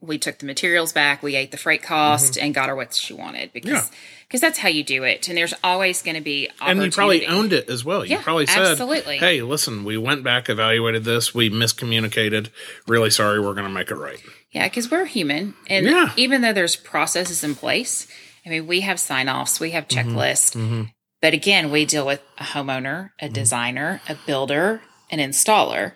we 0.00 0.18
took 0.18 0.38
the 0.38 0.46
materials 0.46 0.92
back 0.92 1.22
we 1.22 1.36
ate 1.36 1.50
the 1.50 1.56
freight 1.56 1.82
cost 1.82 2.36
and 2.36 2.54
got 2.54 2.68
her 2.68 2.74
what 2.76 2.94
she 2.94 3.12
wanted 3.14 3.52
because 3.52 3.70
Yeah. 3.70 3.84
because 4.26 4.40
that's 4.40 4.58
how 4.58 4.68
you 4.68 4.82
do 4.82 5.04
it 5.04 5.28
and 5.28 5.36
there's 5.36 5.54
always 5.62 6.02
going 6.02 6.16
to 6.16 6.20
be 6.22 6.48
And 6.60 6.82
you 6.82 6.90
probably 6.90 7.26
owned 7.26 7.52
it 7.52 7.68
as 7.68 7.84
well. 7.84 8.04
You 8.04 8.12
Yeah, 8.16 8.22
probably 8.22 8.46
said, 8.46 8.66
absolutely. 8.66 9.18
"Hey, 9.18 9.42
listen, 9.42 9.84
we 9.84 9.98
went 9.98 10.24
back, 10.24 10.48
evaluated 10.48 11.04
this, 11.04 11.34
we 11.34 11.50
miscommunicated. 11.50 12.48
Really 12.88 13.10
sorry. 13.10 13.38
We're 13.40 13.52
going 13.54 13.66
to 13.66 13.72
make 13.72 13.90
it 13.90 13.94
right." 13.96 14.18
Yeah, 14.52 14.66
because 14.68 14.90
we're 14.90 15.06
human. 15.06 15.54
And 15.68 15.86
Yeah. 15.86 16.12
even 16.16 16.42
though 16.42 16.52
there's 16.52 16.76
processes 16.76 17.42
in 17.42 17.54
place, 17.54 18.06
I 18.46 18.50
mean, 18.50 18.66
we 18.66 18.80
have 18.82 19.00
sign 19.00 19.28
offs, 19.28 19.58
we 19.60 19.70
have 19.72 19.88
Mm-hmm. 19.88 20.16
checklists. 20.16 20.88
But 21.20 21.32
again, 21.34 21.70
we 21.70 21.84
deal 21.86 22.04
with 22.04 22.20
a 22.38 22.44
homeowner, 22.44 23.10
a 23.20 23.24
Mm-hmm. 23.26 23.32
designer, 23.32 24.00
a 24.08 24.16
builder, 24.26 24.82
an 25.10 25.18
installer. 25.20 25.92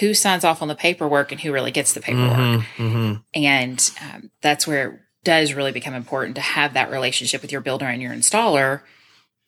Who 0.00 0.12
signs 0.14 0.44
off 0.44 0.60
on 0.60 0.68
the 0.68 0.74
paperwork 0.74 1.30
and 1.30 1.40
who 1.40 1.52
really 1.52 1.70
gets 1.70 1.92
the 1.92 2.00
paperwork? 2.00 2.62
hmm 2.76 3.14
And 3.34 3.90
um, 4.02 4.30
that's 4.42 4.66
where 4.66 4.88
it 4.88 5.00
does 5.24 5.54
really 5.54 5.72
become 5.72 5.94
important 5.94 6.34
to 6.36 6.40
have 6.40 6.74
that 6.74 6.90
relationship 6.90 7.42
with 7.42 7.52
your 7.52 7.60
builder 7.60 7.86
and 7.86 8.02
your 8.02 8.12
installer 8.12 8.80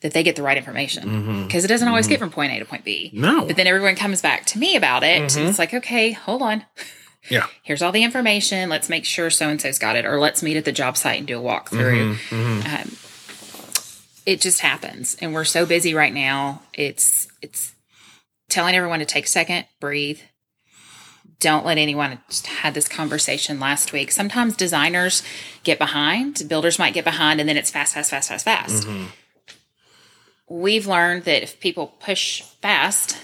that 0.03 0.13
they 0.13 0.23
get 0.23 0.37
the 0.37 0.43
right 0.43 0.57
information. 0.57 1.45
Because 1.47 1.65
it 1.65 1.69
doesn't 1.69 1.89
always 1.89 2.07
get 2.07 2.19
from 2.21 2.31
point 2.31 2.53
A 2.53 2.59
to 2.61 2.65
point 2.65 2.85
B. 2.85 3.11
No. 3.13 3.45
But 3.47 3.57
then 3.57 3.67
everyone 3.67 3.97
comes 3.97 4.23
back 4.23 4.45
to 4.47 4.59
me 4.59 4.77
about 4.77 5.03
it. 5.03 5.23
Mhm. 5.23 5.49
It's 5.49 5.59
like, 5.59 5.75
okay, 5.75 6.13
hold 6.13 6.43
on. 6.43 6.65
Yeah. 7.29 7.47
Here's 7.63 7.83
all 7.83 7.93
the 7.93 8.03
information. 8.03 8.69
Let's 8.71 8.89
make 8.89 9.05
sure 9.05 9.29
so 9.31 9.49
and 9.49 9.61
so's 9.61 9.79
got 9.79 9.97
it, 9.97 10.05
or 10.07 10.19
let's 10.19 10.43
meet 10.43 10.57
at 10.57 10.65
the 10.65 10.73
job 10.73 10.97
site 10.97 11.19
and 11.19 11.27
do 11.29 11.39
a 11.39 11.43
walkthrough. 11.43 12.17
Mhm. 12.17 12.65
Um, 12.67 12.97
it 14.27 14.41
just 14.41 14.61
happens, 14.61 15.17
and 15.21 15.35
we're 15.35 15.45
so 15.45 15.67
busy 15.67 15.93
right 15.95 16.13
now. 16.15 16.63
It's 16.73 17.29
it's 17.43 17.73
telling 18.49 18.75
everyone 18.75 18.99
to 19.01 19.05
take 19.05 19.27
a 19.27 19.29
second, 19.29 19.67
breathe. 19.81 20.21
Don't 21.41 21.65
let 21.65 21.79
anyone 21.79 22.19
just 22.29 22.47
had 22.49 22.75
this 22.75 22.89
conversation 22.89 23.59
last 23.61 23.93
week. 23.93 24.11
Sometimes 24.13 24.57
designers 24.57 25.23
get 25.63 25.79
behind, 25.79 26.43
builders 26.49 26.79
might 26.79 26.93
get 26.95 27.05
behind, 27.05 27.41
and 27.41 27.49
then 27.49 27.57
it's 27.57 27.71
fast, 27.71 27.95
fast, 27.95 28.11
fast, 28.11 28.29
fast, 28.29 28.45
fast. 28.45 28.87
Mhm. 28.87 29.07
We've 30.49 30.87
learned 30.87 31.25
that 31.25 31.43
if 31.43 31.61
people 31.61 31.87
push 31.87 32.43
fast, 32.61 33.17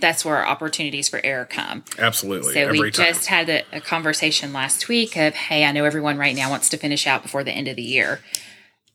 that's 0.00 0.24
where 0.24 0.46
opportunities 0.46 1.08
for 1.08 1.20
error 1.24 1.44
come. 1.44 1.84
Absolutely. 1.98 2.54
So 2.54 2.60
Every 2.60 2.80
we 2.80 2.90
time. 2.90 3.06
just 3.06 3.26
had 3.26 3.48
a, 3.48 3.62
a 3.72 3.80
conversation 3.80 4.52
last 4.52 4.88
week 4.88 5.16
of, 5.16 5.34
hey, 5.34 5.64
I 5.64 5.72
know 5.72 5.84
everyone 5.84 6.18
right 6.18 6.34
now 6.36 6.50
wants 6.50 6.68
to 6.70 6.76
finish 6.76 7.06
out 7.06 7.22
before 7.22 7.44
the 7.44 7.52
end 7.52 7.68
of 7.68 7.76
the 7.76 7.82
year. 7.82 8.20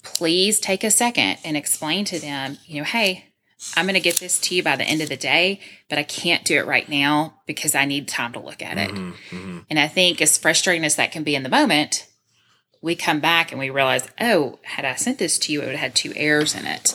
Please 0.03 0.59
take 0.59 0.83
a 0.83 0.91
second 0.91 1.37
and 1.43 1.55
explain 1.55 2.05
to 2.05 2.19
them, 2.19 2.57
you 2.65 2.77
know, 2.79 2.83
hey, 2.85 3.25
I'm 3.77 3.85
going 3.85 3.93
to 3.93 4.01
get 4.01 4.17
this 4.17 4.39
to 4.39 4.55
you 4.55 4.61
by 4.63 4.75
the 4.75 4.83
end 4.83 5.01
of 5.01 5.07
the 5.07 5.15
day, 5.15 5.61
but 5.89 5.97
I 5.97 6.03
can't 6.03 6.43
do 6.43 6.57
it 6.57 6.65
right 6.65 6.87
now 6.89 7.35
because 7.47 7.75
I 7.75 7.85
need 7.85 8.07
time 8.09 8.33
to 8.33 8.39
look 8.39 8.61
at 8.61 8.77
it. 8.77 8.91
Mhm, 8.91 9.13
mhm. 9.31 9.65
And 9.69 9.79
I 9.79 9.87
think 9.87 10.21
as 10.21 10.37
frustrating 10.37 10.83
as 10.83 10.97
that 10.97 11.13
can 11.13 11.23
be 11.23 11.35
in 11.35 11.43
the 11.43 11.49
moment, 11.49 12.07
we 12.81 12.95
come 12.95 13.21
back 13.21 13.51
and 13.51 13.59
we 13.59 13.69
realize, 13.69 14.05
oh, 14.19 14.59
had 14.63 14.83
I 14.83 14.95
sent 14.95 15.17
this 15.17 15.39
to 15.39 15.53
you, 15.53 15.61
it 15.61 15.65
would 15.65 15.71
have 15.75 15.79
had 15.79 15.95
two 15.95 16.11
errors 16.17 16.53
in 16.53 16.67
it. 16.67 16.93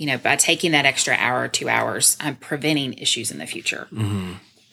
You 0.00 0.06
know, 0.06 0.16
by 0.16 0.36
taking 0.36 0.72
that 0.72 0.86
extra 0.86 1.14
hour 1.14 1.42
or 1.42 1.48
two 1.48 1.68
hours, 1.68 2.16
I'm 2.20 2.36
preventing 2.36 2.94
issues 2.94 3.30
in 3.30 3.36
the 3.36 3.44
future. 3.46 3.86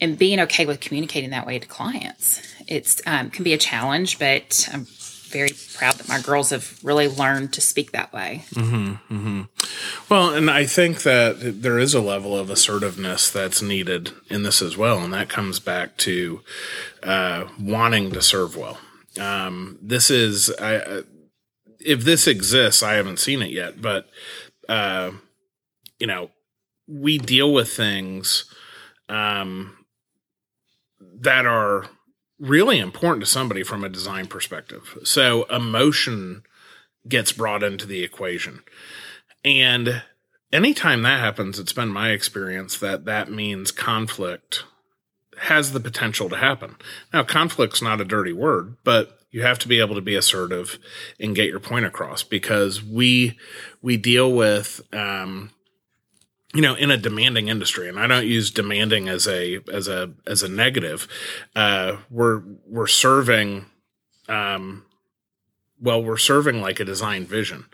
And 0.00 0.16
being 0.18 0.40
okay 0.40 0.64
with 0.64 0.80
communicating 0.80 1.28
that 1.30 1.46
way 1.46 1.58
to 1.58 1.66
clients, 1.66 2.40
it's 2.66 3.02
um, 3.04 3.28
can 3.28 3.44
be 3.44 3.52
a 3.52 3.58
challenge, 3.58 4.18
but 4.18 4.66
I'm 4.72 4.86
very 5.28 5.50
proud 5.74 5.96
that 5.96 6.08
my 6.08 6.18
girls 6.18 6.48
have 6.48 6.78
really 6.82 7.08
learned 7.08 7.52
to 7.52 7.60
speak 7.60 7.92
that 7.92 8.10
way. 8.10 8.44
Well, 10.08 10.30
and 10.30 10.50
I 10.50 10.64
think 10.64 11.02
that 11.02 11.60
there 11.60 11.78
is 11.78 11.92
a 11.92 12.00
level 12.00 12.34
of 12.34 12.48
assertiveness 12.48 13.30
that's 13.30 13.60
needed 13.60 14.12
in 14.30 14.44
this 14.44 14.62
as 14.62 14.78
well, 14.78 15.00
and 15.00 15.12
that 15.12 15.28
comes 15.28 15.60
back 15.60 15.98
to 15.98 16.40
uh, 17.02 17.44
wanting 17.60 18.12
to 18.12 18.22
serve 18.22 18.56
well. 18.56 18.78
Um, 19.20 19.78
this 19.82 20.10
is, 20.10 20.50
I, 20.58 20.76
uh, 20.76 21.02
if 21.80 22.04
this 22.04 22.26
exists, 22.26 22.82
I 22.82 22.94
haven't 22.94 23.18
seen 23.18 23.42
it 23.42 23.50
yet, 23.50 23.82
but 23.82 24.08
uh, 24.68 25.12
you 25.98 26.06
know, 26.06 26.30
we 26.86 27.18
deal 27.18 27.52
with 27.52 27.70
things 27.70 28.44
um, 29.08 29.84
that 31.00 31.46
are 31.46 31.86
really 32.38 32.78
important 32.78 33.24
to 33.24 33.30
somebody 33.30 33.62
from 33.62 33.84
a 33.84 33.88
design 33.88 34.26
perspective. 34.26 34.98
So 35.04 35.44
emotion 35.44 36.42
gets 37.06 37.32
brought 37.32 37.62
into 37.62 37.86
the 37.86 38.02
equation. 38.02 38.62
And 39.44 40.02
anytime 40.52 41.02
that 41.02 41.20
happens, 41.20 41.58
it's 41.58 41.72
been 41.72 41.88
my 41.88 42.10
experience 42.10 42.78
that 42.78 43.04
that 43.06 43.30
means 43.30 43.70
conflict 43.70 44.64
has 45.38 45.72
the 45.72 45.80
potential 45.80 46.28
to 46.28 46.36
happen. 46.36 46.76
Now, 47.12 47.22
conflict's 47.22 47.82
not 47.82 48.00
a 48.00 48.04
dirty 48.04 48.32
word, 48.32 48.76
but 48.84 49.17
you 49.30 49.42
have 49.42 49.58
to 49.60 49.68
be 49.68 49.80
able 49.80 49.94
to 49.94 50.00
be 50.00 50.14
assertive 50.14 50.78
and 51.20 51.36
get 51.36 51.48
your 51.48 51.60
point 51.60 51.86
across 51.86 52.22
because 52.22 52.82
we 52.82 53.38
we 53.82 53.96
deal 53.96 54.32
with 54.32 54.80
um, 54.92 55.50
you 56.54 56.62
know 56.62 56.74
in 56.74 56.90
a 56.90 56.96
demanding 56.96 57.48
industry 57.48 57.88
and 57.88 57.98
i 58.00 58.06
don't 58.06 58.26
use 58.26 58.50
demanding 58.50 59.08
as 59.08 59.28
a 59.28 59.60
as 59.70 59.86
a 59.86 60.10
as 60.26 60.42
a 60.42 60.48
negative 60.48 61.06
uh 61.54 61.96
we're 62.10 62.42
we're 62.66 62.86
serving 62.86 63.66
um 64.30 64.82
well 65.80 66.02
we're 66.02 66.16
serving 66.16 66.60
like 66.60 66.80
a 66.80 66.84
design 66.84 67.24
vision. 67.24 67.66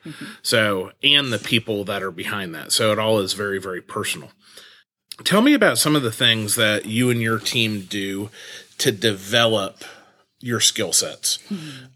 So 0.43 0.93
and 1.03 1.33
the 1.33 1.39
people 1.39 1.85
that 1.85 2.03
are 2.03 2.11
behind 2.11 2.55
that. 2.55 2.73
So 2.73 2.93
it 2.93 2.99
all 2.99 3.19
is 3.19 3.33
very 3.33 3.61
very 3.61 3.81
personal. 3.83 4.31
Tell 5.23 5.43
me 5.43 5.55
about 5.55 5.79
some 5.79 5.95
of 5.95 6.03
the 6.03 6.13
things 6.13 6.57
that 6.57 6.87
you 6.87 7.11
and 7.11 7.21
your 7.21 7.39
team 7.39 7.83
do 7.83 8.31
to 8.79 8.91
develop 8.91 9.85
your 10.45 10.61
skill 10.61 10.93
sets 10.93 11.39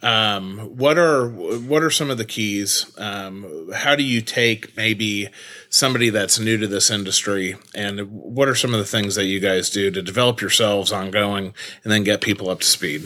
um, 0.02 0.58
what 0.76 0.96
are 0.96 1.28
what 1.28 1.82
are 1.82 1.90
some 1.90 2.10
of 2.10 2.16
the 2.16 2.24
keys 2.24 2.90
um, 2.98 3.70
how 3.74 3.94
do 3.94 4.02
you 4.02 4.20
take 4.20 4.74
maybe 4.76 5.28
somebody 5.68 6.08
that's 6.10 6.38
new 6.38 6.56
to 6.56 6.66
this 6.66 6.90
industry 6.90 7.56
and 7.74 8.00
what 8.10 8.48
are 8.48 8.54
some 8.54 8.72
of 8.72 8.80
the 8.80 8.86
things 8.86 9.14
that 9.16 9.26
you 9.26 9.38
guys 9.38 9.68
do 9.70 9.90
to 9.90 10.00
develop 10.00 10.40
yourselves 10.40 10.90
ongoing 10.92 11.52
and 11.84 11.92
then 11.92 12.02
get 12.04 12.20
people 12.20 12.48
up 12.48 12.60
to 12.60 12.66
speed 12.66 13.02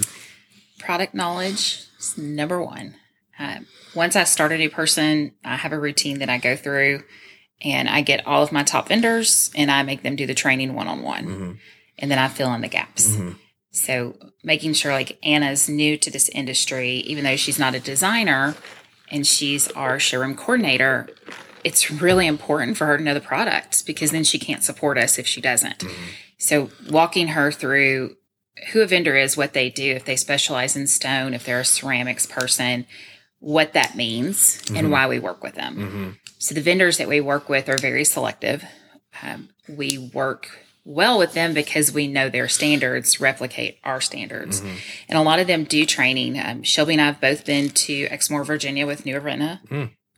Product 0.79 1.15
knowledge 1.15 1.87
is 1.99 2.19
number 2.19 2.61
one. 2.61 2.97
Um, 3.39 3.67
once 3.95 4.17
I 4.17 4.25
start 4.25 4.51
a 4.51 4.59
new 4.59 4.69
person, 4.71 5.33
I 5.45 5.55
have 5.57 5.73
a 5.73 5.79
routine 5.79 6.19
that 6.19 6.29
I 6.29 6.39
go 6.39 6.57
through 6.57 7.05
and 7.63 7.89
I 7.89 8.01
get 8.03 8.27
all 8.27 8.43
of 8.43 8.51
my 8.51 8.65
top 8.65 8.89
vendors 8.89 9.53
and 9.55 9.71
I 9.71 9.85
make 9.85 10.03
them 10.03 10.17
do 10.17 10.27
the 10.27 10.35
training 10.35 10.75
one 10.75 10.89
on 10.89 11.03
one. 11.03 11.61
And 11.99 12.11
then 12.11 12.19
I 12.19 12.27
fill 12.29 12.53
in 12.55 12.63
the 12.63 12.69
gaps. 12.69 13.17
So 13.73 14.15
making 14.45 14.75
sure 14.75 14.93
like 14.93 15.19
Anna's 15.23 15.69
new 15.69 15.97
to 15.97 16.11
this 16.11 16.29
industry, 16.29 16.91
even 16.91 17.25
though 17.25 17.37
she's 17.37 17.59
not 17.59 17.75
a 17.75 17.81
designer 17.81 18.55
and 19.11 19.27
she's 19.27 19.69
our 19.73 19.99
showroom 19.99 20.37
coordinator, 20.37 21.09
it's 21.65 21.91
really 21.91 22.27
important 22.27 22.77
for 22.77 22.87
her 22.87 22.99
to 22.99 23.03
know 23.03 23.15
the 23.15 23.21
products 23.21 23.83
because 23.83 24.11
then 24.11 24.25
she 24.25 24.39
can't 24.39 24.63
support 24.63 24.99
us 24.99 25.19
if 25.19 25.27
she 25.27 25.41
doesn't. 25.41 25.85
So 26.39 26.71
walking 26.91 27.29
her 27.29 27.51
through 27.51 28.17
who 28.73 28.83
a 28.83 28.87
vendor 28.87 29.17
is, 29.17 29.37
what 29.37 29.55
they 29.55 29.71
do, 29.71 29.93
if 29.93 30.05
they 30.05 30.17
specialize 30.17 30.77
in 30.77 30.87
stone, 30.87 31.35
if 31.35 31.45
they're 31.45 31.61
a 31.61 31.65
ceramics 31.65 32.27
person, 32.27 32.87
what 33.39 33.73
that 33.73 33.97
means, 33.97 34.63
and 34.73 34.91
why 34.91 35.09
we 35.09 35.19
work 35.19 35.43
with 35.43 35.55
them. 35.55 35.77
mm-hmm. 35.77 36.11
So 36.39 36.55
the 36.55 36.61
vendors 36.61 36.99
that 36.99 37.09
we 37.09 37.21
work 37.21 37.49
with 37.49 37.69
are 37.69 37.79
very 37.79 38.05
selective. 38.05 38.65
Um, 39.23 39.49
we 39.69 40.11
work 40.13 40.59
well 40.85 41.19
with 41.19 41.33
them 41.35 41.55
because 41.55 41.93
we 41.93 42.09
know 42.09 42.29
their 42.29 42.49
standards 42.49 43.21
replicate 43.21 43.79
our 43.85 44.01
standards. 44.01 44.61
And 45.09 45.19
a 45.19 45.23
lot 45.23 45.39
of 45.39 45.47
them 45.47 45.65
do 45.65 45.87
training. 45.87 46.39
Um, 46.41 46.63
Shelby 46.63 46.95
and 46.95 47.03
I 47.03 47.07
have 47.07 47.21
both 47.21 47.45
been 47.47 47.69
to 47.71 48.09
Exmore, 48.09 48.45
Virginia 48.45 48.87
with 48.87 49.07
New 49.07 49.15
Ravenna, 49.15 49.61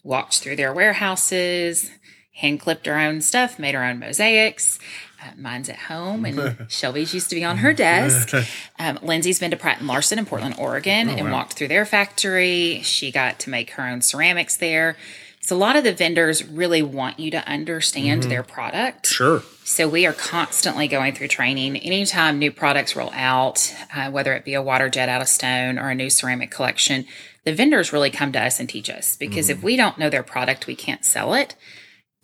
walked 0.02 0.38
through 0.40 0.56
their 0.56 0.72
warehouses, 0.72 1.90
hand 2.34 2.60
clipped 2.60 2.88
our 2.88 2.98
own 2.98 3.20
stuff, 3.20 3.58
made 3.58 3.74
our 3.74 3.84
own 3.84 3.98
mosaics. 3.98 4.78
Uh, 5.22 5.30
mine's 5.38 5.68
at 5.68 5.76
home, 5.76 6.24
and 6.24 6.66
Shelby's 6.70 7.14
used 7.14 7.28
to 7.30 7.36
be 7.36 7.44
on 7.44 7.58
her 7.58 7.72
desk. 7.72 8.34
Um, 8.76 8.98
Lindsay's 9.02 9.38
been 9.38 9.52
to 9.52 9.56
Pratt 9.56 9.78
and 9.78 9.86
Larson 9.86 10.18
in 10.18 10.26
Portland, 10.26 10.56
Oregon, 10.58 11.08
and 11.08 11.30
walked 11.30 11.52
through 11.52 11.68
their 11.68 11.86
factory. 11.86 12.80
She 12.82 13.12
got 13.12 13.38
to 13.40 13.50
make 13.50 13.70
her 13.70 13.84
own 13.86 14.02
ceramics 14.02 14.56
there. 14.56 14.96
So 15.44 15.54
a 15.54 15.58
lot 15.58 15.76
of 15.76 15.84
the 15.84 15.92
vendors 15.92 16.42
really 16.42 16.80
want 16.80 17.20
you 17.20 17.30
to 17.32 17.46
understand 17.46 18.22
mm-hmm. 18.22 18.30
their 18.30 18.42
product. 18.42 19.06
Sure. 19.06 19.42
So 19.62 19.86
we 19.86 20.06
are 20.06 20.14
constantly 20.14 20.88
going 20.88 21.14
through 21.14 21.28
training. 21.28 21.76
Anytime 21.76 22.38
new 22.38 22.50
products 22.50 22.96
roll 22.96 23.10
out, 23.12 23.70
uh, 23.94 24.10
whether 24.10 24.32
it 24.32 24.46
be 24.46 24.54
a 24.54 24.62
water 24.62 24.88
jet 24.88 25.10
out 25.10 25.20
of 25.20 25.28
stone 25.28 25.78
or 25.78 25.90
a 25.90 25.94
new 25.94 26.08
ceramic 26.08 26.50
collection, 26.50 27.04
the 27.44 27.52
vendors 27.52 27.92
really 27.92 28.10
come 28.10 28.32
to 28.32 28.40
us 28.42 28.58
and 28.58 28.70
teach 28.70 28.88
us 28.88 29.16
because 29.16 29.50
if 29.50 29.58
mm-hmm. 29.58 29.66
we 29.66 29.76
don't 29.76 29.98
know 29.98 30.08
their 30.08 30.22
product, 30.22 30.66
we 30.66 30.74
can't 30.74 31.04
sell 31.04 31.34
it. 31.34 31.54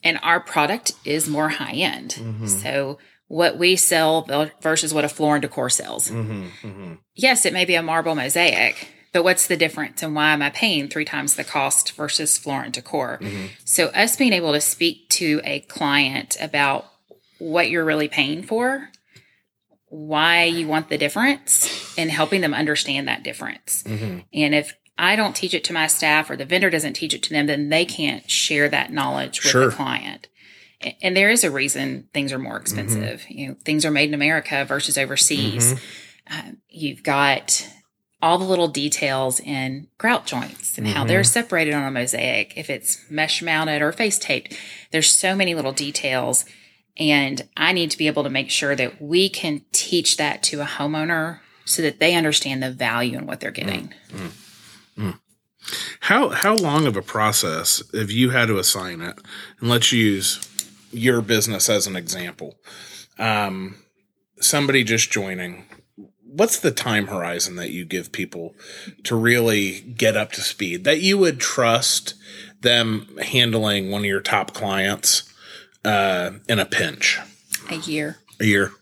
And 0.03 0.19
our 0.23 0.41
product 0.41 0.93
is 1.05 1.29
more 1.29 1.51
high 1.51 1.75
end. 1.75 2.13
Mm-hmm. 2.19 2.47
So 2.47 2.99
what 3.29 3.59
we 3.59 3.77
sell 3.77 4.49
versus 4.63 4.95
what 4.95 5.05
a 5.05 5.11
floor 5.11 5.35
and 5.35 5.43
decor 5.43 5.69
sells. 5.69 6.11
Yes, 7.15 7.45
it 7.45 7.53
may 7.53 7.67
be 7.67 7.75
a 7.75 7.83
marble 7.83 8.15
mosaic, 8.15 8.89
but 9.13 9.25
what's 9.25 9.47
the 9.47 9.57
difference 9.57 10.03
and 10.03 10.15
why 10.15 10.33
am 10.33 10.43
I 10.43 10.51
paying 10.51 10.89
three 10.89 11.05
times 11.05 11.35
the 11.35 11.45
cost 11.45 11.93
versus 11.93 12.39
floor 12.39 12.63
and 12.63 12.73
decor? 12.73 13.21
So 13.65 13.87
us 13.89 14.17
being 14.17 14.33
able 14.33 14.53
to 14.53 14.61
speak 14.61 15.09
to 15.11 15.41
a 15.45 15.61
client 15.61 16.37
about 16.41 16.87
what 17.39 17.71
you're 17.71 17.85
really 17.85 18.09
paying 18.09 18.43
for, 18.43 18.91
why 19.89 20.45
you 20.45 20.69
want 20.69 20.89
the 20.89 20.99
difference, 20.99 21.95
and 21.99 22.11
helping 22.11 22.41
them 22.41 22.55
understand 22.55 23.09
that 23.09 23.23
difference. 23.23 23.83
And 23.85 24.55
if 24.55 24.77
I 24.97 25.17
don't 25.17 25.35
teach 25.35 25.55
it 25.55 25.65
to 25.65 25.73
my 25.73 25.87
staff 25.87 26.31
or 26.31 26.37
the 26.37 26.45
vendor 26.45 26.71
doesn't 26.71 26.93
teach 26.93 27.15
it 27.15 27.23
to 27.25 27.31
them, 27.31 27.47
then 27.47 27.71
they 27.71 27.85
can't 27.85 28.31
share 28.31 28.69
that 28.69 28.93
knowledge 28.93 29.43
with 29.43 29.51
Sure. 29.51 29.67
the 29.67 29.73
client. 29.73 30.29
And 31.03 31.17
there 31.17 31.31
is 31.31 31.43
a 31.45 31.51
reason 31.51 32.09
things 32.15 32.33
are 32.33 32.39
more 32.39 32.57
expensive. 32.57 33.25
You 33.29 33.49
know, 33.49 33.57
things 33.65 33.85
are 33.85 33.91
made 33.91 34.09
in 34.09 34.15
America 34.15 34.65
versus 34.65 34.97
overseas. 34.97 35.75
Um, 36.31 36.59
you've 36.69 37.03
got 37.03 37.67
all 38.23 38.39
the 38.39 38.45
little 38.45 38.69
details 38.69 39.41
in 39.41 39.89
grout 39.99 40.27
joints 40.27 40.77
and 40.77 40.87
how 40.89 41.05
they're 41.05 41.21
mm-hmm. 41.21 41.27
separated 41.27 41.75
on 41.75 41.85
a 41.85 41.91
mosaic, 41.91 42.53
if 42.57 42.69
it's 42.69 43.11
mesh 43.11 43.43
mounted 43.43 43.83
or 43.83 43.93
face 43.93 44.19
taped. 44.19 44.55
There's 44.91 45.11
so 45.11 45.35
many 45.35 45.55
little 45.55 45.73
details. 45.73 46.45
And 46.97 47.49
I 47.57 47.73
need 47.73 47.91
to 47.93 47.99
be 47.99 48.09
able 48.09 48.25
to 48.25 48.31
make 48.31 48.51
sure 48.51 48.77
that 48.77 49.01
we 49.01 49.29
can 49.31 49.63
teach 49.73 50.19
that 50.19 50.43
to 50.45 50.61
a 50.61 50.67
homeowner 50.67 51.41
so 51.65 51.81
that 51.83 51.99
they 51.99 52.15
understand 52.15 52.63
the 52.63 52.71
value 52.71 53.17
in 53.17 53.27
what 53.27 53.41
they're 53.41 53.53
mm-hmm. 53.53 53.67
getting. 53.67 53.95
Mm-hmm. 54.13 55.11
How 56.01 56.31
how 56.31 56.57
long 56.57 56.87
of 56.87 56.97
a 56.97 57.03
process 57.03 57.83
have 57.95 58.11
you 58.11 58.31
had 58.31 58.49
to 58.49 58.59
assign 58.59 59.01
it? 59.01 59.19
And 59.61 59.69
let's 59.69 59.93
use 59.93 60.41
your 60.91 61.21
business 61.21 61.69
as 61.69 61.87
an 61.87 61.97
example. 61.97 62.57
Um, 63.19 63.77
somebody 64.41 64.85
just 64.85 65.11
joining. 65.11 65.67
What's 66.33 66.61
the 66.61 66.71
time 66.71 67.09
horizon 67.09 67.57
that 67.57 67.71
you 67.71 67.85
give 67.85 68.13
people 68.13 68.55
to 69.05 69.17
really 69.17 69.81
get 69.81 70.17
up 70.17 70.33
to 70.33 70.41
speed? 70.41 70.85
That 70.85 71.01
you 71.01 71.19
would 71.19 71.41
trust 71.41 72.15
them 72.61 73.09
handling 73.23 73.91
one 73.91 74.03
of 74.03 74.07
your 74.07 74.21
top 74.21 74.55
clients 74.55 75.33
uh, 75.85 76.33
in 76.49 76.59
a 76.59 76.67
pinch? 76.67 77.19
A 77.71 77.77
year. 77.77 78.19
A 78.39 78.45
year. 78.45 78.73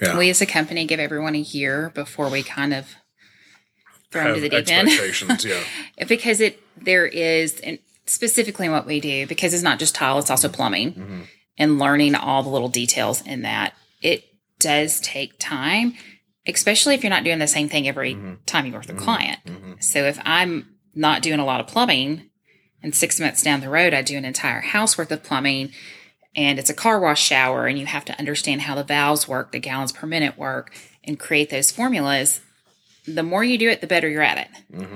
Yeah. 0.00 0.18
We 0.18 0.30
as 0.30 0.40
a 0.40 0.46
company 0.46 0.86
give 0.86 1.00
everyone 1.00 1.34
a 1.34 1.38
year 1.38 1.90
before 1.94 2.28
we 2.28 2.42
kind 2.42 2.74
of 2.74 2.94
throw 4.10 4.24
them 4.24 4.34
to 4.34 4.40
the 4.40 4.48
deep 4.48 4.70
end. 4.70 5.44
yeah. 5.44 5.60
because 6.08 6.40
it 6.40 6.60
there 6.76 7.06
is 7.06 7.60
and 7.60 7.78
specifically 8.06 8.68
what 8.68 8.86
we 8.86 9.00
do 9.00 9.26
because 9.26 9.54
it's 9.54 9.62
not 9.62 9.78
just 9.78 9.94
tile 9.94 10.18
it's 10.18 10.30
also 10.30 10.48
plumbing 10.48 11.26
and 11.56 11.78
learning 11.78 12.14
all 12.14 12.42
the 12.42 12.48
little 12.50 12.68
details 12.68 13.22
in 13.22 13.42
that 13.42 13.74
it 14.02 14.24
does 14.58 15.00
take 15.00 15.38
time 15.38 15.94
especially 16.46 16.94
if 16.94 17.02
you're 17.02 17.10
not 17.10 17.24
doing 17.24 17.38
the 17.38 17.46
same 17.46 17.68
thing 17.68 17.88
every 17.88 18.14
mm-hmm. 18.14 18.34
time 18.46 18.66
you 18.66 18.72
work 18.72 18.82
with 18.82 18.90
a 18.90 18.92
mm-hmm. 18.94 19.04
client. 19.04 19.38
Mm-hmm. 19.46 19.72
So 19.80 20.04
if 20.04 20.18
i'm 20.24 20.76
not 20.94 21.22
doing 21.22 21.40
a 21.40 21.44
lot 21.44 21.60
of 21.60 21.66
plumbing 21.66 22.30
and 22.82 22.94
six 22.94 23.18
months 23.18 23.42
down 23.42 23.60
the 23.60 23.68
road 23.68 23.94
i 23.94 24.02
do 24.02 24.16
an 24.16 24.24
entire 24.24 24.60
house 24.60 24.96
worth 24.96 25.10
of 25.10 25.22
plumbing 25.22 25.72
and 26.36 26.58
it's 26.58 26.70
a 26.70 26.74
car 26.74 27.00
wash 27.00 27.22
shower 27.22 27.66
and 27.66 27.78
you 27.78 27.86
have 27.86 28.04
to 28.04 28.18
understand 28.18 28.62
how 28.62 28.74
the 28.74 28.84
valves 28.84 29.26
work 29.26 29.52
the 29.52 29.58
gallons 29.58 29.92
per 29.92 30.06
minute 30.06 30.38
work 30.38 30.72
and 31.02 31.18
create 31.18 31.50
those 31.50 31.70
formulas 31.70 32.40
the 33.06 33.22
more 33.22 33.44
you 33.44 33.58
do 33.58 33.68
it 33.68 33.80
the 33.80 33.86
better 33.86 34.08
you're 34.08 34.22
at 34.22 34.38
it. 34.38 34.48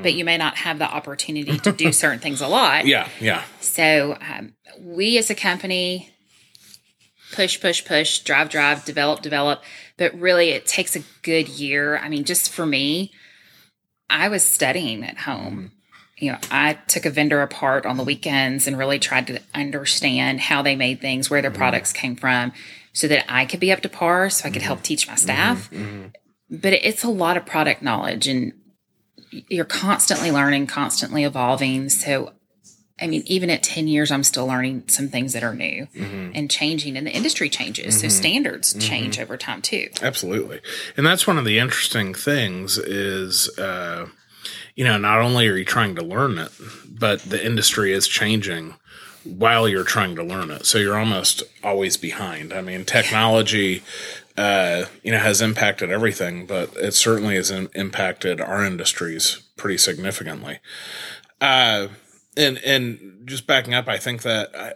But 0.03 0.15
you 0.15 0.25
may 0.25 0.39
not 0.39 0.57
have 0.57 0.79
the 0.79 0.91
opportunity 0.91 1.59
to 1.59 1.73
do 1.73 1.93
certain 1.93 2.21
things 2.21 2.41
a 2.41 2.49
lot. 2.49 2.87
Yeah. 2.89 3.09
Yeah. 3.21 3.43
so 3.61 4.17
um, 4.21 4.55
we 4.81 5.19
as 5.19 5.29
a 5.29 5.35
company 5.35 6.11
push 7.33 7.61
push 7.61 7.85
push 7.85 8.21
drive 8.21 8.49
drive 8.49 8.85
develop 8.85 9.23
develop. 9.23 9.63
But 9.97 10.15
really 10.15 10.51
it 10.51 10.67
takes 10.67 10.97
a 10.97 11.03
good 11.23 11.49
year. 11.49 11.99
I 11.99 12.09
mean 12.09 12.25
just 12.25 12.51
for 12.53 12.67
me 12.67 13.13
i 14.11 14.29
was 14.29 14.43
studying 14.43 15.05
at 15.05 15.19
home. 15.19 15.57
Mm-hmm. 15.57 16.25
You 16.25 16.33
know 16.33 16.39
i 16.51 16.75
took 16.89 17.05
a 17.05 17.11
vendor 17.11 17.43
apart 17.43 17.87
on 17.87 17.97
the 17.97 18.05
weekends 18.05 18.67
and 18.67 18.77
really 18.79 18.99
tried 18.99 19.27
to 19.29 19.41
understand 19.55 20.41
how 20.41 20.63
they 20.63 20.77
made 20.77 21.01
things 21.01 21.31
where 21.31 21.43
their 21.43 21.51
mm-hmm. 21.51 21.59
products 21.59 21.93
came 21.93 22.17
from 22.17 22.53
so 22.93 23.07
that 23.09 23.25
i 23.29 23.45
could 23.45 23.61
be 23.61 23.71
up 23.71 23.81
to 23.81 23.89
par 23.89 24.31
so 24.31 24.49
i 24.49 24.51
could 24.51 24.63
help 24.63 24.79
mm-hmm. 24.79 24.85
teach 24.85 25.09
my 25.09 25.15
staff. 25.15 25.71
But 26.51 26.73
it's 26.73 27.05
a 27.05 27.11
lot 27.11 27.37
of 27.37 27.45
product 27.45 27.83
knowledge 27.83 28.27
and 28.27 28.55
you're 29.31 29.65
constantly 29.65 30.31
learning 30.31 30.67
constantly 30.67 31.25
evolving. 31.25 31.89
So 31.89 32.33
I 33.01 33.07
mean, 33.07 33.23
even 33.27 33.51
at 33.51 33.63
10 33.63 33.89
years, 33.89 34.11
I'm 34.11 34.25
still 34.25 34.47
learning 34.47 34.85
some 34.89 35.09
things 35.09 35.33
that 35.33 35.43
are 35.43 35.55
new 35.55 35.87
and 35.95 36.51
changing, 36.51 36.97
and 36.97 37.07
the 37.07 37.13
industry 37.13 37.49
changes. 37.49 38.01
So 38.01 38.09
standards 38.09 38.75
change 38.75 39.19
over 39.19 39.37
time 39.37 39.63
too. 39.63 39.89
Absolutely. 40.03 40.61
And 40.97 41.07
that's 41.07 41.27
one 41.27 41.39
of 41.39 41.45
the 41.45 41.59
interesting 41.59 42.15
things 42.15 42.79
is, 42.79 43.57
uh, 43.59 44.09
you 44.75 44.85
know, 44.85 44.99
not 44.99 45.21
only 45.21 45.47
are 45.49 45.57
you 45.57 45.65
trying 45.65 45.95
to 45.97 46.05
learn 46.05 46.39
it, 46.39 46.51
but 46.89 47.21
the 47.21 47.45
industry 47.45 47.93
is 47.93 48.09
changing 48.09 48.75
while 49.25 49.69
you're 49.69 49.85
trying 49.85 50.17
to 50.17 50.23
learn 50.23 50.51
it. 50.51 50.67
So 50.67 50.79
you're 50.79 50.99
almost 50.99 51.43
always 51.63 51.97
behind. 51.97 52.53
I 52.53 52.63
mean, 52.63 52.85
technology, 52.85 53.83
uh, 54.37 54.85
you 55.03 55.13
know, 55.13 55.19
has 55.19 55.41
impacted 55.41 55.91
everything, 55.91 56.47
but 56.47 56.75
it 56.77 56.95
certainly 56.95 57.35
has 57.35 57.51
im- 57.51 57.69
impacted 57.75 58.41
our 58.41 58.65
industries 58.65 59.43
pretty 59.57 59.79
significantly. 59.79 60.61
Uh, 61.41 61.89
and, 62.39 62.59
and 62.59 63.23
just 63.27 63.47
backing 63.47 63.75
up, 63.75 63.89
I 63.89 63.99
think 63.99 64.23
that 64.23 64.57
I, 64.57 64.73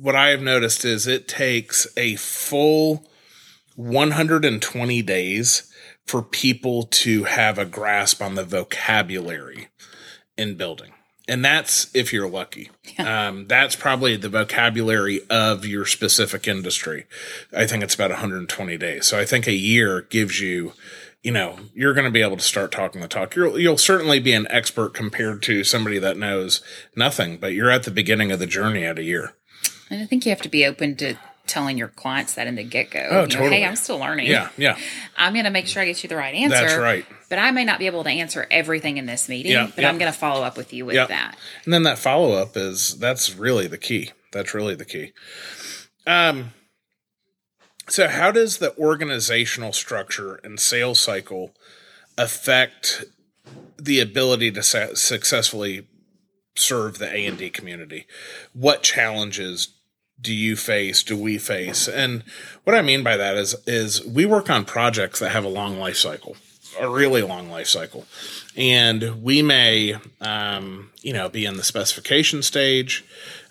what 0.00 0.14
I 0.14 0.28
have 0.28 0.42
noticed 0.42 0.84
is 0.84 1.06
it 1.06 1.26
takes 1.26 1.86
a 1.96 2.16
full 2.16 3.08
120 3.74 5.02
days 5.02 5.72
for 6.06 6.22
people 6.22 6.84
to 6.84 7.24
have 7.24 7.58
a 7.58 7.64
grasp 7.64 8.22
on 8.22 8.36
the 8.36 8.44
vocabulary 8.44 9.68
in 10.36 10.56
building. 10.56 10.92
And 11.28 11.44
that's 11.44 11.92
if 11.94 12.12
you're 12.12 12.28
lucky. 12.28 12.70
Um, 12.98 13.48
that's 13.48 13.74
probably 13.74 14.16
the 14.16 14.28
vocabulary 14.28 15.22
of 15.28 15.66
your 15.66 15.84
specific 15.84 16.46
industry. 16.46 17.06
I 17.52 17.66
think 17.66 17.82
it's 17.82 17.96
about 17.96 18.10
120 18.10 18.76
days. 18.76 19.06
So 19.06 19.18
I 19.18 19.24
think 19.24 19.48
a 19.48 19.52
year 19.52 20.02
gives 20.02 20.40
you, 20.40 20.72
you 21.26 21.32
know, 21.32 21.58
you're 21.74 21.92
going 21.92 22.04
to 22.04 22.10
be 22.12 22.22
able 22.22 22.36
to 22.36 22.42
start 22.44 22.70
talking 22.70 23.00
the 23.00 23.08
talk. 23.08 23.34
You'll, 23.34 23.58
you'll 23.58 23.78
certainly 23.78 24.20
be 24.20 24.32
an 24.32 24.46
expert 24.48 24.94
compared 24.94 25.42
to 25.42 25.64
somebody 25.64 25.98
that 25.98 26.16
knows 26.16 26.60
nothing, 26.94 27.38
but 27.38 27.52
you're 27.52 27.68
at 27.68 27.82
the 27.82 27.90
beginning 27.90 28.30
of 28.30 28.38
the 28.38 28.46
journey 28.46 28.84
at 28.84 28.96
a 28.96 29.02
year. 29.02 29.34
And 29.90 30.00
I 30.00 30.06
think 30.06 30.24
you 30.24 30.30
have 30.30 30.40
to 30.42 30.48
be 30.48 30.64
open 30.64 30.94
to 30.98 31.16
telling 31.48 31.78
your 31.78 31.88
clients 31.88 32.34
that 32.34 32.46
in 32.46 32.54
the 32.54 32.62
get 32.62 32.92
go. 32.92 33.08
Oh, 33.10 33.26
totally. 33.26 33.56
Hey, 33.56 33.64
I'm 33.64 33.74
still 33.74 33.98
learning. 33.98 34.28
Yeah. 34.28 34.50
Yeah. 34.56 34.78
I'm 35.16 35.32
going 35.32 35.46
to 35.46 35.50
make 35.50 35.66
sure 35.66 35.82
I 35.82 35.86
get 35.86 36.00
you 36.04 36.08
the 36.08 36.14
right 36.14 36.32
answer. 36.32 36.56
That's 36.60 36.76
right. 36.76 37.04
But 37.28 37.40
I 37.40 37.50
may 37.50 37.64
not 37.64 37.80
be 37.80 37.86
able 37.86 38.04
to 38.04 38.10
answer 38.10 38.46
everything 38.48 38.96
in 38.96 39.06
this 39.06 39.28
meeting, 39.28 39.50
Yeah, 39.50 39.66
but 39.74 39.82
yeah. 39.82 39.88
I'm 39.88 39.98
going 39.98 40.12
to 40.12 40.16
follow 40.16 40.44
up 40.44 40.56
with 40.56 40.72
you 40.72 40.86
with 40.86 40.94
Yeah. 40.94 41.06
that. 41.06 41.36
And 41.64 41.74
then 41.74 41.82
that 41.82 41.98
follow 41.98 42.40
up 42.40 42.56
is 42.56 42.96
that's 43.00 43.34
really 43.34 43.66
the 43.66 43.78
key. 43.78 44.12
That's 44.30 44.54
really 44.54 44.76
the 44.76 44.84
key. 44.84 45.12
Um 46.06 46.52
so 47.88 48.08
how 48.08 48.30
does 48.30 48.58
the 48.58 48.76
organizational 48.76 49.72
structure 49.72 50.36
and 50.42 50.58
sales 50.58 51.00
cycle 51.00 51.54
affect 52.18 53.04
the 53.78 54.00
ability 54.00 54.50
to 54.52 54.62
sa- 54.62 54.94
successfully 54.94 55.86
serve 56.56 56.98
the 56.98 57.12
A&D 57.12 57.50
community? 57.50 58.06
What 58.52 58.82
challenges 58.82 59.68
do 60.20 60.34
you 60.34 60.56
face, 60.56 61.02
do 61.02 61.16
we 61.16 61.38
face? 61.38 61.88
And 61.88 62.24
what 62.64 62.74
I 62.74 62.82
mean 62.82 63.02
by 63.02 63.16
that 63.16 63.36
is 63.36 63.54
is 63.66 64.04
we 64.04 64.24
work 64.24 64.50
on 64.50 64.64
projects 64.64 65.20
that 65.20 65.30
have 65.30 65.44
a 65.44 65.48
long 65.48 65.78
life 65.78 65.96
cycle, 65.96 66.36
a 66.80 66.88
really 66.88 67.22
long 67.22 67.50
life 67.50 67.68
cycle. 67.68 68.06
And 68.56 69.22
we 69.22 69.42
may 69.42 69.96
um, 70.20 70.90
you 71.02 71.12
know, 71.12 71.28
be 71.28 71.44
in 71.44 71.56
the 71.56 71.64
specification 71.64 72.42
stage 72.42 73.04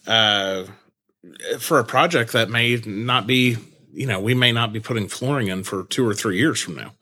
uh 0.08 0.66
for 1.60 1.80
a 1.80 1.84
project 1.84 2.34
that 2.34 2.50
may 2.50 2.80
not 2.86 3.26
be 3.26 3.58
you 3.96 4.06
know, 4.06 4.20
we 4.20 4.34
may 4.34 4.52
not 4.52 4.74
be 4.74 4.80
putting 4.80 5.08
flooring 5.08 5.48
in 5.48 5.64
for 5.64 5.84
two 5.86 6.08
or 6.08 6.14
three 6.14 6.38
years 6.38 6.62
from 6.62 6.76
now. 6.76 6.94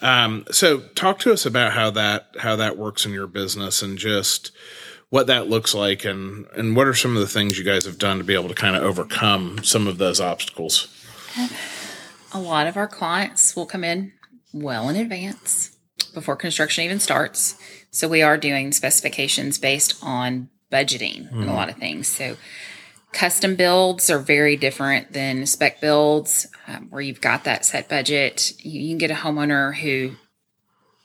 Um, 0.00 0.44
so 0.50 0.80
talk 0.94 1.18
to 1.20 1.32
us 1.32 1.44
about 1.44 1.72
how 1.72 1.90
that 1.90 2.28
how 2.38 2.56
that 2.56 2.78
works 2.78 3.04
in 3.04 3.12
your 3.12 3.26
business 3.26 3.82
and 3.82 3.98
just 3.98 4.52
what 5.10 5.26
that 5.26 5.48
looks 5.48 5.74
like 5.74 6.04
and 6.04 6.46
and 6.56 6.76
what 6.76 6.86
are 6.86 6.94
some 6.94 7.16
of 7.16 7.20
the 7.20 7.28
things 7.28 7.58
you 7.58 7.64
guys 7.64 7.84
have 7.84 7.98
done 7.98 8.18
to 8.18 8.24
be 8.24 8.34
able 8.34 8.48
to 8.48 8.54
kind 8.54 8.76
of 8.76 8.82
overcome 8.82 9.62
some 9.64 9.86
of 9.86 9.98
those 9.98 10.20
obstacles. 10.20 10.88
A 12.32 12.40
lot 12.40 12.66
of 12.66 12.76
our 12.76 12.88
clients 12.88 13.56
will 13.56 13.66
come 13.66 13.84
in 13.84 14.12
well 14.52 14.88
in 14.88 14.96
advance 14.96 15.76
before 16.14 16.36
construction 16.36 16.84
even 16.84 17.00
starts. 17.00 17.56
So 17.90 18.06
we 18.06 18.22
are 18.22 18.36
doing 18.36 18.72
specifications 18.72 19.58
based 19.58 19.98
on 20.02 20.48
budgeting 20.70 21.30
and 21.32 21.48
a 21.48 21.52
lot 21.52 21.70
of 21.70 21.76
things. 21.76 22.06
So 22.06 22.36
custom 23.12 23.56
builds 23.56 24.10
are 24.10 24.18
very 24.18 24.56
different 24.56 25.12
than 25.12 25.46
spec 25.46 25.80
builds 25.80 26.46
um, 26.66 26.88
where 26.90 27.00
you've 27.02 27.20
got 27.20 27.44
that 27.44 27.64
set 27.64 27.88
budget. 27.88 28.52
You, 28.60 28.80
you 28.80 28.88
can 28.90 28.98
get 28.98 29.10
a 29.10 29.14
homeowner 29.14 29.74
who 29.76 30.12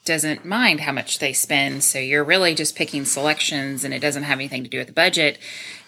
doesn't 0.06 0.44
mind 0.44 0.82
how 0.82 0.92
much 0.92 1.20
they 1.20 1.32
spend. 1.34 1.84
So 1.84 1.98
you're 2.00 2.24
really 2.26 2.56
just 2.56 2.76
picking 2.76 3.06
selections 3.06 3.84
and 3.86 3.94
it 3.94 4.00
doesn't 4.00 4.24
have 4.24 4.38
anything 4.40 4.64
to 4.64 4.70
do 4.70 4.80
with 4.80 4.88
the 4.88 4.94
budget. 4.94 5.40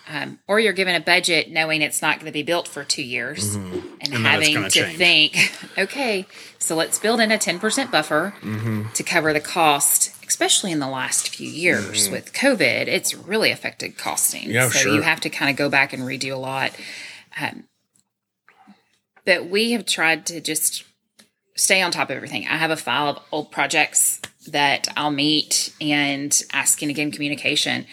Um, 0.08 0.38
or 0.48 0.60
you're 0.60 0.72
given 0.72 0.94
a 0.96 1.00
budget 1.00 1.50
knowing 1.50 1.82
it's 1.82 2.00
not 2.02 2.18
going 2.20 2.28
to 2.28 2.32
be 2.32 2.44
built 2.44 2.68
for 2.68 2.84
two 2.84 3.02
years 3.04 3.56
and, 3.56 3.84
And 4.02 4.14
having 4.14 4.54
to 4.64 4.70
change. 4.70 4.98
think, 4.98 5.52
okay, 5.80 6.28
so 6.60 6.76
let's 6.76 7.00
build 7.00 7.20
in 7.20 7.32
a 7.32 7.38
10% 7.40 7.92
buffer 7.92 8.36
Mm-hmm. 8.42 8.92
to 8.94 9.04
cover 9.04 9.34
the 9.34 9.40
cost, 9.42 10.15
especially 10.28 10.72
in 10.72 10.80
the 10.80 10.88
last 10.88 11.30
few 11.30 11.50
years 11.50 12.10
with 12.10 12.34
COVID. 12.34 12.88
It's 12.88 13.16
really 13.16 13.52
affected 13.52 13.98
costing. 13.98 14.44
Mm-hmm. 14.44 14.52
Yeah, 14.52 14.70
so 14.70 14.80
sure. 14.80 14.94
you 14.94 15.02
have 15.02 15.22
to 15.22 15.30
kind 15.30 15.50
of 15.50 15.58
go 15.58 15.70
back 15.70 15.94
and 15.94 16.04
redo 16.04 16.34
a 16.34 16.38
lot. 16.38 16.72
Um, 17.40 17.66
but 19.26 19.48
we 19.48 19.72
have 19.72 19.86
tried 19.86 20.26
to 20.28 20.40
just 20.40 20.84
stay 21.56 21.82
on 21.82 21.92
top 21.92 22.10
of 22.10 22.16
everything. 22.16 22.46
I 22.48 22.58
have 22.58 22.72
a 22.72 22.78
file 22.78 23.10
of 23.10 23.20
old 23.32 23.52
projects 23.52 24.22
that 24.48 24.88
I'll 24.96 25.12
meet 25.12 25.74
and 25.82 26.40
asking 26.54 26.90
again 26.90 27.12
communication. 27.12 27.86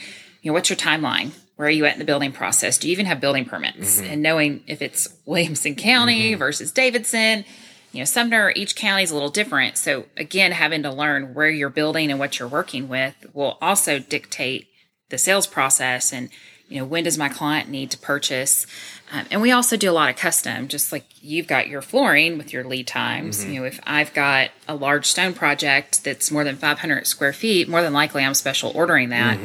You 0.42 0.50
know, 0.50 0.54
what's 0.54 0.68
your 0.68 0.76
timeline? 0.76 1.32
Where 1.56 1.68
are 1.68 1.70
you 1.70 1.84
at 1.84 1.92
in 1.92 1.98
the 1.98 2.04
building 2.04 2.32
process? 2.32 2.78
Do 2.78 2.88
you 2.88 2.92
even 2.92 3.06
have 3.06 3.20
building 3.20 3.44
permits? 3.44 4.00
Mm-hmm. 4.00 4.10
And 4.10 4.22
knowing 4.22 4.64
if 4.66 4.82
it's 4.82 5.08
Williamson 5.24 5.74
County 5.74 6.34
versus 6.34 6.72
Davidson, 6.72 7.44
you 7.92 7.98
know, 8.00 8.04
Sumner, 8.04 8.52
each 8.56 8.74
county 8.74 9.02
is 9.02 9.10
a 9.10 9.14
little 9.14 9.28
different. 9.28 9.76
So 9.76 10.06
again, 10.16 10.52
having 10.52 10.82
to 10.82 10.90
learn 10.90 11.34
where 11.34 11.50
you're 11.50 11.68
building 11.68 12.10
and 12.10 12.18
what 12.18 12.38
you're 12.38 12.48
working 12.48 12.88
with 12.88 13.14
will 13.34 13.58
also 13.60 13.98
dictate 13.98 14.68
the 15.10 15.18
sales 15.18 15.46
process 15.46 16.12
and 16.12 16.30
you 16.68 16.78
know 16.78 16.86
when 16.86 17.04
does 17.04 17.18
my 17.18 17.28
client 17.28 17.68
need 17.68 17.90
to 17.90 17.98
purchase? 17.98 18.66
Um, 19.12 19.26
and 19.30 19.42
we 19.42 19.52
also 19.52 19.76
do 19.76 19.90
a 19.90 19.92
lot 19.92 20.08
of 20.08 20.16
custom 20.16 20.68
just 20.68 20.90
like 20.90 21.04
you've 21.20 21.46
got 21.46 21.68
your 21.68 21.82
flooring 21.82 22.38
with 22.38 22.50
your 22.50 22.64
lead 22.64 22.86
times. 22.86 23.44
You 23.44 23.60
know 23.60 23.66
if 23.66 23.78
i've 23.86 24.14
got 24.14 24.50
a 24.66 24.74
large 24.74 25.04
stone 25.04 25.34
project 25.34 26.02
that's 26.02 26.30
more 26.30 26.44
than 26.44 26.56
500 26.56 27.06
square 27.06 27.34
feet 27.34 27.68
more 27.68 27.82
than 27.82 27.92
likely 27.92 28.24
i'm 28.24 28.32
special 28.32 28.72
ordering 28.74 29.10
that. 29.10 29.38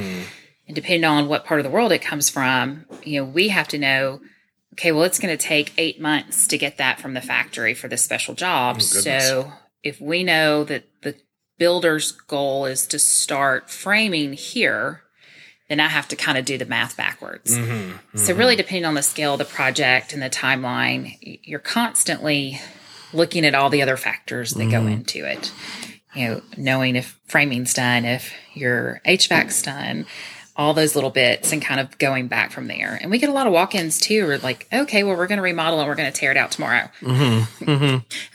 And 0.68 0.76
depending 0.76 1.04
on 1.04 1.28
what 1.28 1.44
part 1.44 1.60
of 1.60 1.66
the 1.66 1.70
world 1.70 1.92
it 1.92 2.00
comes 2.02 2.30
from 2.30 2.86
you 3.04 3.20
know 3.20 3.26
we 3.26 3.50
have 3.50 3.68
to 3.70 3.78
know 3.78 4.22
okay 4.78 4.92
well 4.92 5.04
it's 5.04 5.20
going 5.20 5.36
to 5.36 5.44
take 5.44 5.74
eight 5.78 6.00
months 6.00 6.48
to 6.48 6.58
get 6.58 6.78
that 6.78 7.00
from 7.00 7.14
the 7.14 7.22
factory 7.22 7.74
for 7.74 7.88
this 7.88 8.04
special 8.04 8.34
job 8.34 8.78
oh, 8.78 8.82
so 8.82 9.52
if 9.84 10.00
we 10.00 10.24
know 10.24 10.64
that 10.64 10.84
the 11.02 11.16
builder's 11.58 12.12
goal 12.12 12.66
is 12.66 12.86
to 12.88 13.00
start 13.00 13.70
framing 13.70 14.34
here 14.34 15.02
then 15.70 15.80
I 15.80 15.88
have 15.88 16.08
to 16.10 16.16
kind 16.16 16.38
of 16.38 16.46
do 16.46 16.58
the 16.58 16.66
math 16.66 16.96
backwards. 16.96 17.58
Mm-hmm, 17.58 18.18
so, 18.18 18.32
mm-hmm. 18.32 18.40
really, 18.40 18.56
depending 18.56 18.86
on 18.86 18.94
the 18.94 19.04
scale 19.04 19.34
of 19.34 19.40
the 19.40 19.46
project 19.46 20.14
and 20.14 20.22
the 20.22 20.30
timeline, 20.30 21.18
you're 21.44 21.60
constantly 21.60 22.62
looking 23.14 23.46
at 23.46 23.56
all 23.56 23.70
the 23.70 23.82
other 23.82 23.98
factors 23.98 24.52
that 24.52 24.66
go 24.66 24.80
mm-hmm. 24.80 24.88
into 24.90 25.26
it. 25.26 25.52
You 26.14 26.28
know, 26.28 26.42
knowing 26.58 26.96
if 26.96 27.20
framing's 27.28 27.74
done, 27.74 28.06
if 28.06 28.34
your 28.54 29.02
HVAC's 29.06 29.62
done, 29.62 30.06
all 30.58 30.74
those 30.74 30.96
little 30.96 31.12
bits, 31.12 31.52
and 31.54 31.62
kind 31.62 31.80
of 31.80 31.98
going 32.00 32.28
back 32.28 32.52
from 32.52 32.68
there. 32.68 32.98
And 33.00 33.12
we 33.12 33.20
get 33.20 33.30
a 33.30 33.34
lot 33.34 33.46
of 33.46 33.54
walk 33.54 33.76
ins 33.76 34.00
too. 34.00 34.26
We're 34.26 34.40
like, 34.40 34.68
okay, 34.74 35.04
well, 35.04 35.16
we're 35.16 35.28
going 35.28 35.38
to 35.38 35.44
remodel 35.44 35.80
and 35.80 35.88
we're 35.88 35.96
going 35.96 36.12
to 36.12 36.20
tear 36.20 36.32
it 36.32 36.38
out 36.38 36.52
tomorrow. 36.52 36.90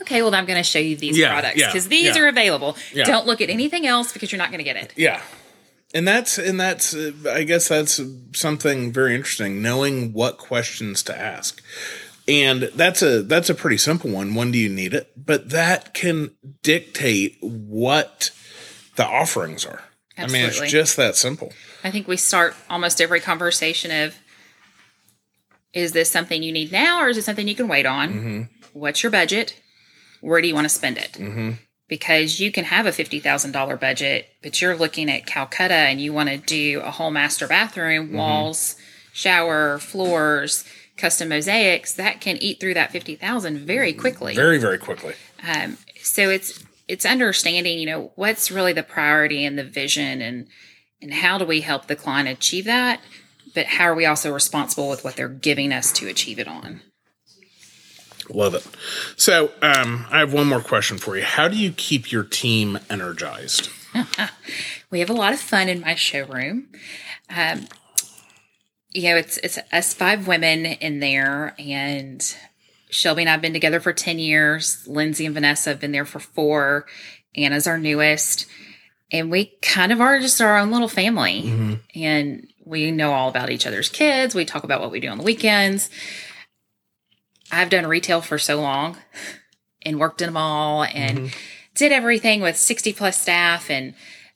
Okay, 0.02 0.20
well, 0.22 0.34
I'm 0.34 0.46
going 0.46 0.58
to 0.58 0.62
show 0.62 0.78
you 0.78 0.96
these 0.96 1.16
Yeah, 1.16 1.32
products 1.32 1.58
yeah, 1.58 1.66
because 1.66 1.88
these 1.88 2.16
yeah. 2.16 2.22
are 2.22 2.28
available. 2.28 2.76
Yeah. 2.92 3.04
Don't 3.04 3.26
look 3.26 3.40
at 3.40 3.50
anything 3.50 3.86
else 3.86 4.12
because 4.12 4.30
you're 4.32 4.38
not 4.38 4.48
going 4.50 4.58
to 4.58 4.64
get 4.64 4.76
it. 4.76 4.92
Yeah. 4.96 5.20
And 5.94 6.06
that's 6.08 6.38
and 6.38 6.58
that's 6.60 6.94
uh, 6.94 7.12
I 7.30 7.44
guess 7.44 7.68
that's 7.68 8.00
something 8.34 8.92
very 8.92 9.14
interesting 9.14 9.60
knowing 9.62 10.12
what 10.12 10.38
questions 10.38 11.02
to 11.04 11.18
ask. 11.18 11.62
And 12.28 12.62
that's 12.74 13.02
a 13.02 13.22
that's 13.22 13.50
a 13.50 13.54
pretty 13.54 13.76
simple 13.78 14.10
one. 14.10 14.34
When 14.34 14.50
do 14.52 14.58
you 14.58 14.68
need 14.68 14.94
it? 14.94 15.12
But 15.16 15.50
that 15.50 15.92
can 15.92 16.30
dictate 16.62 17.36
what 17.40 18.30
the 18.96 19.06
offerings 19.06 19.66
are. 19.66 19.82
I 20.22 20.26
mean, 20.32 20.46
it's 20.46 20.60
just 20.70 20.96
that 20.96 21.16
simple. 21.16 21.52
I 21.84 21.90
think 21.90 22.08
we 22.08 22.16
start 22.16 22.54
almost 22.70 23.00
every 23.00 23.20
conversation 23.20 23.90
of 23.90 24.16
is 25.72 25.92
this 25.92 26.10
something 26.10 26.42
you 26.42 26.52
need 26.52 26.70
now 26.70 27.00
or 27.00 27.08
is 27.08 27.16
it 27.16 27.24
something 27.24 27.48
you 27.48 27.54
can 27.54 27.68
wait 27.68 27.86
on? 27.86 28.08
Mm-hmm. 28.10 28.42
What's 28.72 29.02
your 29.02 29.10
budget? 29.10 29.60
Where 30.20 30.40
do 30.40 30.48
you 30.48 30.54
want 30.54 30.66
to 30.66 30.68
spend 30.68 30.98
it? 30.98 31.12
Mm-hmm. 31.12 31.52
Because 31.88 32.40
you 32.40 32.52
can 32.52 32.64
have 32.64 32.86
a 32.86 32.90
$50,000 32.90 33.80
budget, 33.80 34.28
but 34.42 34.60
you're 34.62 34.76
looking 34.76 35.10
at 35.10 35.26
Calacatta 35.26 35.70
and 35.70 36.00
you 36.00 36.12
want 36.12 36.28
to 36.28 36.38
do 36.38 36.80
a 36.80 36.90
whole 36.90 37.10
master 37.10 37.46
bathroom, 37.46 38.08
mm-hmm. 38.08 38.16
walls, 38.16 38.76
shower, 39.12 39.78
floors, 39.78 40.64
custom 40.96 41.28
mosaics, 41.28 41.94
that 41.94 42.20
can 42.20 42.36
eat 42.38 42.60
through 42.60 42.74
that 42.74 42.92
50,000 42.92 43.58
very 43.58 43.92
quickly 43.92 44.34
Very 44.34 44.58
very 44.58 44.78
quickly. 44.78 45.14
um, 45.46 45.76
so 46.00 46.30
it's 46.30 46.62
it's 46.88 47.04
understanding 47.04 47.78
you 47.78 47.86
know 47.86 48.12
what's 48.16 48.50
really 48.50 48.72
the 48.72 48.82
priority 48.82 49.44
and 49.44 49.58
the 49.58 49.64
vision 49.64 50.20
and 50.20 50.46
and 51.00 51.14
how 51.14 51.38
do 51.38 51.44
we 51.44 51.60
help 51.60 51.86
the 51.86 51.96
client 51.96 52.28
achieve 52.28 52.64
that 52.64 53.00
but 53.54 53.66
how 53.66 53.84
are 53.84 53.94
we 53.94 54.06
also 54.06 54.32
responsible 54.32 54.88
with 54.88 55.04
what 55.04 55.16
they're 55.16 55.28
giving 55.28 55.72
us 55.72 55.92
to 55.92 56.08
achieve 56.08 56.38
it 56.38 56.48
on 56.48 56.80
Love 58.30 58.54
it. 58.54 58.64
So, 59.16 59.50
um, 59.60 60.06
I 60.08 60.20
have 60.20 60.32
one 60.32 60.46
more 60.46 60.60
question 60.60 60.96
for 60.96 61.16
you. 61.16 61.24
How 61.24 61.48
do 61.48 61.56
you 61.56 61.72
keep 61.72 62.12
your 62.12 62.22
team 62.22 62.78
energized? 62.88 63.68
we 64.90 65.00
have 65.00 65.10
a 65.10 65.12
lot 65.12 65.32
of 65.32 65.40
fun 65.40 65.68
in 65.68 65.80
my 65.80 65.96
showroom 65.96 66.68
um, 67.34 67.66
you 68.92 69.08
know 69.08 69.16
it's 69.16 69.38
it's 69.38 69.58
us 69.72 69.94
five 69.94 70.26
women 70.26 70.66
in 70.66 71.00
there 71.00 71.54
and 71.58 72.36
shelby 72.92 73.22
and 73.22 73.30
i've 73.30 73.40
been 73.40 73.52
together 73.52 73.80
for 73.80 73.92
10 73.92 74.18
years. 74.18 74.86
Lindsay 74.86 75.26
and 75.26 75.34
vanessa 75.34 75.70
have 75.70 75.80
been 75.80 75.92
there 75.92 76.04
for 76.04 76.20
four. 76.20 76.86
Anna's 77.34 77.66
our 77.66 77.78
newest. 77.78 78.46
And 79.10 79.30
we 79.30 79.46
kind 79.62 79.92
of 79.92 80.00
are 80.00 80.20
just 80.20 80.40
our 80.40 80.56
own 80.58 80.70
little 80.70 80.88
family. 80.88 81.40
And 81.94 82.48
we 82.64 82.90
know 82.90 83.12
all 83.12 83.28
about 83.28 83.50
each 83.50 83.66
other's 83.66 83.88
kids. 83.88 84.34
We 84.34 84.44
talk 84.44 84.64
about 84.64 84.80
what 84.80 84.90
we 84.90 85.00
do 85.00 85.08
on 85.08 85.18
the 85.18 85.24
weekends. 85.24 85.90
I've 87.50 87.70
done 87.70 87.86
retail 87.86 88.20
for 88.20 88.38
so 88.38 88.60
long 88.60 88.96
and 89.82 89.98
worked 89.98 90.22
in 90.22 90.28
a 90.28 90.32
mall 90.32 90.84
and 90.84 91.34
did 91.74 91.92
everything 91.92 92.40
with 92.40 92.56
60 92.56 92.92
plus 92.92 93.20
staff. 93.20 93.70
And 93.70 93.94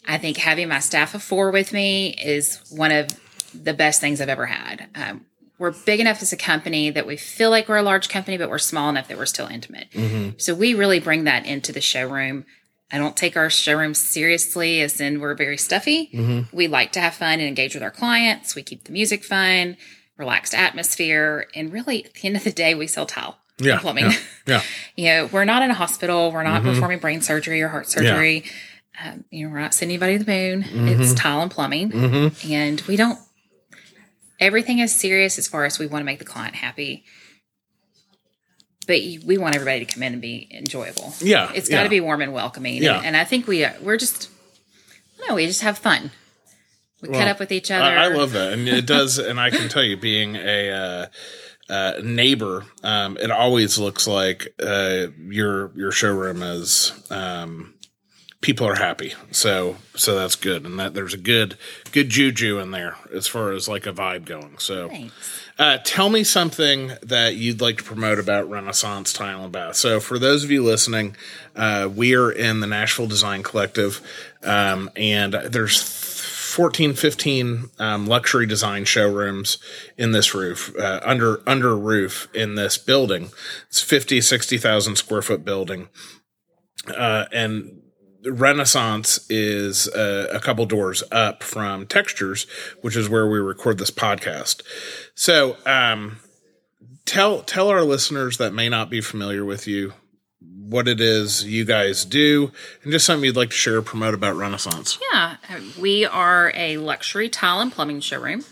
i 0.08 0.18
think 0.18 0.36
having 0.36 0.68
my 0.68 0.78
staff 0.78 1.14
of 1.14 1.22
four 1.22 1.50
with 1.50 1.72
me 1.72 2.14
is 2.22 2.60
one 2.70 2.92
of 2.92 3.18
the 3.54 3.74
best 3.74 4.00
things 4.00 4.20
i've 4.20 4.28
ever 4.28 4.46
had. 4.46 4.88
Um, 4.94 5.26
we're 5.58 5.72
big 5.72 6.00
enough 6.00 6.20
as 6.22 6.32
a 6.32 6.36
company 6.36 6.90
that 6.90 7.06
we 7.06 7.16
feel 7.16 7.50
like 7.50 7.68
we're 7.68 7.76
a 7.76 7.82
large 7.82 8.08
company 8.08 8.36
but 8.36 8.50
we're 8.50 8.58
small 8.58 8.88
enough 8.88 9.08
that 9.08 9.16
we're 9.16 9.26
still 9.26 9.46
intimate 9.46 9.90
mm-hmm. 9.92 10.30
so 10.38 10.54
we 10.54 10.74
really 10.74 11.00
bring 11.00 11.24
that 11.24 11.46
into 11.46 11.72
the 11.72 11.80
showroom 11.80 12.44
I 12.90 12.98
don't 12.98 13.16
take 13.16 13.36
our 13.36 13.50
showroom 13.50 13.94
seriously 13.94 14.80
as 14.80 15.00
in 15.00 15.20
we're 15.20 15.34
very 15.34 15.56
stuffy. 15.56 16.08
Mm-hmm. 16.12 16.56
We 16.56 16.68
like 16.68 16.92
to 16.92 17.00
have 17.00 17.14
fun 17.14 17.32
and 17.40 17.42
engage 17.42 17.74
with 17.74 17.82
our 17.82 17.90
clients. 17.90 18.54
We 18.54 18.62
keep 18.62 18.84
the 18.84 18.92
music 18.92 19.24
fun, 19.24 19.76
relaxed 20.16 20.54
atmosphere, 20.54 21.48
and 21.54 21.72
really 21.72 22.04
at 22.04 22.14
the 22.14 22.28
end 22.28 22.36
of 22.36 22.44
the 22.44 22.52
day, 22.52 22.74
we 22.74 22.86
sell 22.86 23.06
tile 23.06 23.38
Yeah, 23.58 23.80
plumbing. 23.80 24.10
yeah, 24.10 24.18
yeah. 24.46 24.62
you 24.96 25.04
know, 25.06 25.30
we're 25.32 25.44
not 25.44 25.62
in 25.62 25.70
a 25.70 25.74
hospital. 25.74 26.30
We're 26.30 26.44
not 26.44 26.62
mm-hmm. 26.62 26.74
performing 26.74 26.98
brain 27.00 27.22
surgery 27.22 27.60
or 27.60 27.68
heart 27.68 27.88
surgery. 27.88 28.44
Um, 29.04 29.24
you 29.30 29.46
know, 29.46 29.52
we're 29.52 29.60
not 29.60 29.74
sending 29.74 29.96
anybody 29.96 30.18
to 30.18 30.24
the 30.24 30.32
moon. 30.32 30.88
It's 30.88 31.12
tile 31.12 31.42
and 31.42 31.50
plumbing, 31.50 31.92
and 32.48 32.80
we 32.82 32.96
don't. 32.96 33.18
Everything 34.38 34.78
is 34.78 34.94
serious 34.94 35.38
as 35.38 35.48
far 35.48 35.64
as 35.64 35.78
we 35.78 35.86
want 35.86 36.02
to 36.02 36.06
make 36.06 36.18
the 36.18 36.24
client 36.24 36.56
happy. 36.56 37.04
But 38.86 39.00
we 39.24 39.36
want 39.36 39.56
everybody 39.56 39.84
to 39.84 39.92
come 39.92 40.02
in 40.02 40.12
and 40.12 40.22
be 40.22 40.48
enjoyable. 40.52 41.12
Yeah, 41.20 41.50
it's 41.52 41.68
got 41.68 41.78
to 41.78 41.82
yeah. 41.84 41.88
be 41.88 42.00
warm 42.00 42.22
and 42.22 42.32
welcoming. 42.32 42.82
Yeah. 42.82 42.98
And, 42.98 43.06
and 43.06 43.16
I 43.16 43.24
think 43.24 43.48
we 43.48 43.66
we're 43.82 43.96
just 43.96 44.30
no, 45.26 45.34
we 45.34 45.46
just 45.46 45.62
have 45.62 45.78
fun. 45.78 46.12
We 47.02 47.08
cut 47.08 47.28
up 47.28 47.38
with 47.38 47.52
each 47.52 47.70
other. 47.70 47.84
I, 47.84 48.04
I 48.04 48.08
love 48.08 48.32
that, 48.32 48.52
and 48.52 48.66
it 48.68 48.86
does. 48.86 49.18
and 49.18 49.38
I 49.38 49.50
can 49.50 49.68
tell 49.68 49.82
you, 49.82 49.96
being 49.96 50.36
a 50.36 50.70
uh, 50.70 51.06
uh, 51.68 51.92
neighbor, 52.02 52.64
um, 52.82 53.16
it 53.18 53.30
always 53.30 53.78
looks 53.78 54.06
like 54.06 54.54
uh, 54.62 55.08
your 55.28 55.72
your 55.76 55.92
showroom 55.92 56.42
is 56.42 56.92
um, 57.10 57.74
people 58.46 58.68
are 58.68 58.76
happy. 58.76 59.12
So 59.32 59.76
so 59.96 60.14
that's 60.14 60.36
good, 60.36 60.64
and 60.64 60.78
that 60.78 60.94
there's 60.94 61.12
a 61.12 61.18
good 61.18 61.58
good 61.90 62.08
juju 62.08 62.60
in 62.60 62.70
there 62.70 62.94
as 63.12 63.26
far 63.26 63.50
as 63.50 63.68
like 63.68 63.86
a 63.86 63.92
vibe 63.92 64.24
going. 64.24 64.58
So. 64.58 64.90
Uh, 65.58 65.78
tell 65.84 66.10
me 66.10 66.22
something 66.22 66.92
that 67.02 67.36
you'd 67.36 67.62
like 67.62 67.78
to 67.78 67.82
promote 67.82 68.18
about 68.18 68.50
Renaissance 68.50 69.10
Tile 69.10 69.44
and 69.44 69.50
Bath. 69.50 69.76
So, 69.76 70.00
for 70.00 70.18
those 70.18 70.44
of 70.44 70.50
you 70.50 70.62
listening, 70.62 71.16
uh, 71.54 71.88
we 71.90 72.14
are 72.14 72.30
in 72.30 72.60
the 72.60 72.66
Nashville 72.66 73.06
Design 73.06 73.42
Collective, 73.42 74.02
um, 74.42 74.90
and 74.96 75.32
there's 75.32 75.80
14, 75.80 76.92
15 76.92 77.70
um, 77.78 78.06
luxury 78.06 78.44
design 78.44 78.84
showrooms 78.84 79.56
in 79.96 80.12
this 80.12 80.34
roof, 80.34 80.76
uh, 80.78 81.00
under 81.02 81.40
under 81.48 81.74
roof 81.74 82.28
in 82.34 82.56
this 82.56 82.76
building. 82.76 83.30
It's 83.68 83.80
50, 83.80 84.20
60,000 84.20 84.96
square 84.96 85.22
foot 85.22 85.42
building. 85.42 85.88
Uh, 86.94 87.24
and 87.32 87.80
Renaissance 88.26 89.24
is 89.30 89.88
uh, 89.88 90.28
a 90.32 90.40
couple 90.40 90.66
doors 90.66 91.02
up 91.12 91.42
from 91.42 91.86
Textures, 91.86 92.46
which 92.80 92.96
is 92.96 93.08
where 93.08 93.28
we 93.28 93.38
record 93.38 93.78
this 93.78 93.90
podcast. 93.90 94.62
So, 95.14 95.56
um, 95.64 96.18
tell 97.04 97.42
tell 97.42 97.68
our 97.68 97.82
listeners 97.82 98.38
that 98.38 98.52
may 98.52 98.68
not 98.68 98.90
be 98.90 99.00
familiar 99.00 99.44
with 99.44 99.66
you 99.66 99.92
what 100.40 100.88
it 100.88 101.00
is 101.00 101.44
you 101.44 101.64
guys 101.64 102.04
do 102.04 102.50
and 102.82 102.92
just 102.92 103.06
something 103.06 103.24
you'd 103.24 103.36
like 103.36 103.50
to 103.50 103.56
share 103.56 103.76
or 103.76 103.82
promote 103.82 104.14
about 104.14 104.34
Renaissance. 104.34 104.98
Yeah, 105.12 105.36
we 105.78 106.04
are 106.04 106.52
a 106.54 106.76
luxury 106.78 107.28
tile 107.28 107.60
and 107.60 107.72
plumbing 107.72 108.00
showroom. 108.00 108.44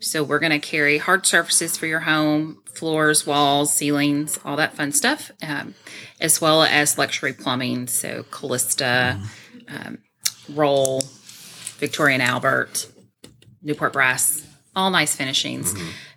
So 0.00 0.22
we're 0.22 0.38
going 0.38 0.52
to 0.52 0.60
carry 0.60 0.98
hard 0.98 1.26
surfaces 1.26 1.76
for 1.76 1.86
your 1.86 2.00
home, 2.00 2.62
floors, 2.72 3.26
walls, 3.26 3.74
ceilings, 3.74 4.38
all 4.44 4.56
that 4.56 4.74
fun 4.74 4.92
stuff, 4.92 5.32
um, 5.42 5.74
as 6.20 6.40
well 6.40 6.62
as 6.62 6.96
luxury 6.96 7.32
plumbing. 7.32 7.88
So 7.88 8.22
Kallista, 8.24 9.20
um, 9.68 9.98
Rohl, 10.52 11.04
Victorian 11.78 12.20
Albert, 12.20 12.86
Newport 13.62 13.92
Brass, 13.92 14.46
all 14.76 14.90
nice 14.90 15.16
finishings. 15.16 15.74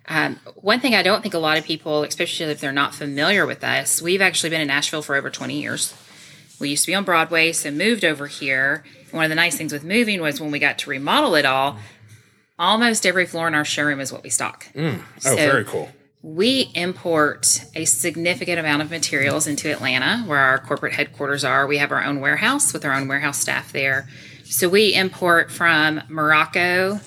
Um, 0.08 0.38
one 0.56 0.78
thing 0.78 0.94
I 0.94 1.02
don't 1.02 1.22
think 1.22 1.34
a 1.34 1.38
lot 1.38 1.58
of 1.58 1.64
people, 1.64 2.04
especially 2.04 2.46
if 2.46 2.60
they're 2.60 2.72
not 2.72 2.94
familiar 2.94 3.46
with 3.46 3.64
us, 3.64 4.00
we've 4.00 4.20
actually 4.20 4.50
been 4.50 4.60
in 4.60 4.68
Nashville 4.68 5.02
for 5.02 5.16
over 5.16 5.30
20 5.30 5.60
years. 5.60 5.94
We 6.60 6.70
used 6.70 6.84
to 6.84 6.92
be 6.92 6.94
on 6.94 7.04
Broadway, 7.04 7.52
so 7.52 7.72
moved 7.72 8.04
over 8.04 8.28
here. 8.28 8.84
One 9.10 9.24
of 9.24 9.30
the 9.30 9.34
nice 9.34 9.56
things 9.56 9.72
with 9.72 9.82
moving 9.84 10.20
was 10.20 10.40
when 10.40 10.52
we 10.52 10.60
got 10.60 10.78
to 10.78 10.90
remodel 10.90 11.34
it 11.34 11.44
all, 11.44 11.78
almost 12.62 13.04
every 13.04 13.26
floor 13.26 13.48
in 13.48 13.54
our 13.54 13.64
showroom 13.64 14.00
is 14.00 14.12
what 14.12 14.22
we 14.22 14.30
stock. 14.30 14.66
Oh, 14.78 15.00
So- 15.18 15.36
very 15.36 15.64
cool. 15.64 15.90
We 16.24 16.70
import 16.76 17.64
a 17.74 17.84
significant 17.84 18.60
amount 18.60 18.80
of 18.80 18.90
materials 18.92 19.48
into 19.48 19.72
Atlanta, 19.72 20.22
where 20.24 20.38
our 20.38 20.58
corporate 20.58 20.92
headquarters 20.92 21.42
are. 21.42 21.66
We 21.66 21.78
have 21.78 21.90
our 21.90 22.02
own 22.04 22.20
warehouse 22.20 22.72
with 22.72 22.84
our 22.84 22.92
own 22.94 23.08
warehouse 23.08 23.38
staff 23.40 23.72
there. 23.72 24.06
So 24.44 24.68
we 24.68 24.94
import 24.94 25.50
from 25.50 26.00
Morocco, 26.08 27.00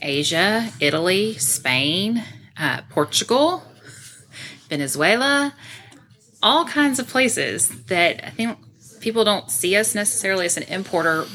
Asia, 0.00 0.70
Italy, 0.80 1.34
Spain, 1.36 2.24
uh, 2.58 2.80
Portugal, 2.88 3.62
Venezuela, 4.70 5.54
all 6.42 6.64
kinds 6.64 6.98
of 6.98 7.06
places 7.08 7.68
that 7.88 8.24
I 8.26 8.30
think 8.30 8.56
people 9.00 9.22
don't 9.24 9.50
see 9.50 9.76
us 9.76 9.94
necessarily 9.94 10.46
as 10.46 10.56
an 10.56 10.62
importer, 10.64 11.26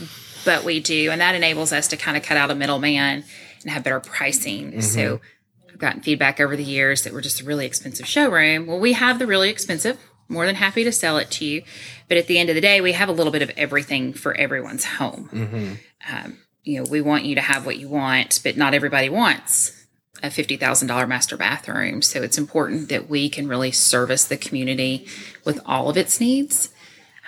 but 0.44 0.64
we 0.64 0.80
do. 0.80 1.12
And 1.12 1.22
that 1.22 1.36
enables 1.36 1.72
us 1.72 1.88
to 1.90 1.98
kind 1.98 2.18
of 2.18 2.24
cut 2.24 2.38
out 2.38 2.50
a 2.50 2.56
middleman 2.56 3.26
and 3.62 3.72
have 3.72 3.84
better 3.84 4.00
pricing. 4.00 4.82
So 4.82 5.00
mm-hmm. 5.00 5.70
I've 5.70 5.78
gotten 5.78 6.02
feedback 6.02 6.40
over 6.40 6.56
the 6.56 6.64
years 6.64 7.04
that 7.04 7.14
we're 7.14 7.22
just 7.22 7.42
a 7.42 7.46
really 7.46 7.66
expensive 7.66 8.08
showroom. 8.08 8.68
Well, 8.68 8.80
we 8.80 8.94
have 8.94 9.20
the 9.20 9.28
really 9.28 9.50
expensive. 9.50 10.00
More 10.30 10.46
than 10.46 10.56
happy 10.56 10.84
to 10.84 10.92
sell 10.92 11.18
it 11.18 11.32
to 11.32 11.46
you. 11.46 11.64
But 12.10 12.18
at 12.18 12.28
the 12.28 12.38
end 12.38 12.50
of 12.50 12.56
the 12.56 12.62
day, 12.62 12.82
we 12.82 12.92
have 12.92 13.08
a 13.08 13.14
little 13.14 13.32
bit 13.32 13.42
of 13.42 13.50
everything 13.52 14.12
for 14.12 14.36
everyone's 14.36 14.84
home. 14.84 15.30
Mm-hmm. 15.32 15.74
Um, 16.14 16.38
you 16.64 16.82
know, 16.82 16.90
we 16.90 17.00
want 17.00 17.24
you 17.24 17.36
to 17.36 17.42
have 17.42 17.66
what 17.66 17.78
you 17.78 17.88
want, 17.88 18.42
but 18.44 18.58
not 18.58 18.74
everybody 18.74 19.08
wants 19.08 19.88
a 20.24 20.28
$50,000 20.28 21.08
master 21.08 21.38
bathroom. 21.38 22.02
So 22.02 22.22
it's 22.22 22.38
important 22.38 22.90
that 22.90 23.10
we 23.10 23.30
can 23.30 23.48
really 23.48 23.72
service 23.72 24.26
the 24.26 24.38
community 24.38 25.08
with 25.46 25.60
all 25.66 25.90
of 25.90 25.98
its 25.98 26.20
needs. 26.20 26.70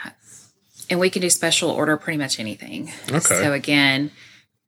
Uh, 0.03 0.09
and 0.89 0.99
we 0.99 1.09
can 1.09 1.21
do 1.21 1.29
special 1.29 1.69
order 1.69 1.95
pretty 1.97 2.17
much 2.17 2.39
anything. 2.39 2.91
Okay. 3.09 3.19
So 3.19 3.53
again, 3.53 4.11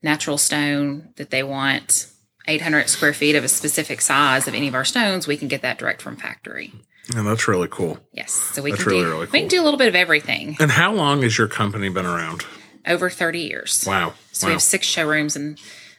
natural 0.02 0.38
stone 0.38 1.14
that 1.18 1.30
they 1.30 1.44
want, 1.44 2.08
800 2.48 2.90
square 2.90 3.14
feet 3.14 3.36
of 3.36 3.44
a 3.44 3.48
specific 3.48 4.02
size 4.02 4.48
of 4.48 4.54
any 4.54 4.68
of 4.68 4.76
our 4.76 4.86
stones, 4.86 5.28
we 5.28 5.38
can 5.38 5.48
get 5.48 5.62
that 5.62 5.78
direct 5.78 6.02
from 6.02 6.16
factory. 6.16 6.74
And 7.16 7.28
that's 7.28 7.48
really 7.48 7.68
cool. 7.70 8.00
Yes. 8.14 8.32
So 8.32 8.62
we 8.62 8.72
That's 8.72 8.84
can 8.84 8.92
really, 8.92 9.04
do 9.04 9.10
really 9.10 9.20
we 9.22 9.28
cool. 9.28 9.40
can 9.42 9.48
do 9.50 9.62
a 9.62 9.64
little 9.64 9.78
bit 9.78 9.88
of 9.88 9.96
everything. 9.96 10.56
And 10.60 10.72
how 10.72 10.94
long 10.94 11.24
has 11.24 11.38
your 11.38 11.48
company 11.48 11.90
been 11.90 12.06
around? 12.06 12.46
Over 12.88 13.10
30 13.10 13.40
years. 13.40 13.84
Wow. 13.88 14.14
So 14.32 14.48
we 14.48 14.54
have 14.54 14.62
six 14.62 14.88
showrooms 14.88 15.36
in 15.36 15.58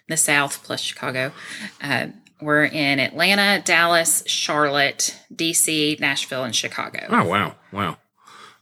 the 0.09 0.17
South 0.17 0.63
plus 0.65 0.81
Chicago. 0.81 1.33
Uh, 1.81 2.09
we're 2.41 2.65
in 2.65 2.99
Atlanta, 2.99 3.63
Dallas, 3.65 4.25
Charlotte, 4.27 5.17
DC, 5.33 6.01
Nashville, 6.01 6.45
and 6.45 6.55
Chicago. 6.57 7.07
Oh 7.09 7.25
wow, 7.25 7.55
wow. 7.73 7.99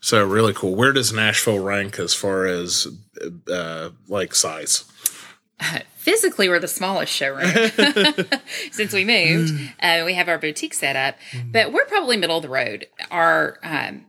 So 0.00 0.24
really 0.24 0.52
cool. 0.52 0.74
Where 0.74 0.92
does 0.92 1.12
Nashville 1.12 1.60
rank 1.60 1.98
as 1.98 2.14
far 2.14 2.46
as 2.46 2.86
uh, 3.50 3.90
like 4.08 4.34
size? 4.34 4.84
Physically, 5.96 6.48
we're 6.48 6.58
the 6.58 6.68
smallest 6.68 7.12
showroom 7.12 7.50
since 8.72 8.92
we 8.92 9.04
moved. 9.04 9.52
Uh, 9.82 10.02
we 10.06 10.14
have 10.14 10.28
our 10.28 10.38
boutique 10.38 10.72
set 10.74 10.96
up, 10.96 11.16
but 11.52 11.72
we're 11.72 11.84
probably 11.84 12.16
middle 12.16 12.38
of 12.38 12.42
the 12.42 12.48
road. 12.48 12.86
Our 13.10 13.58
um, 13.62 14.06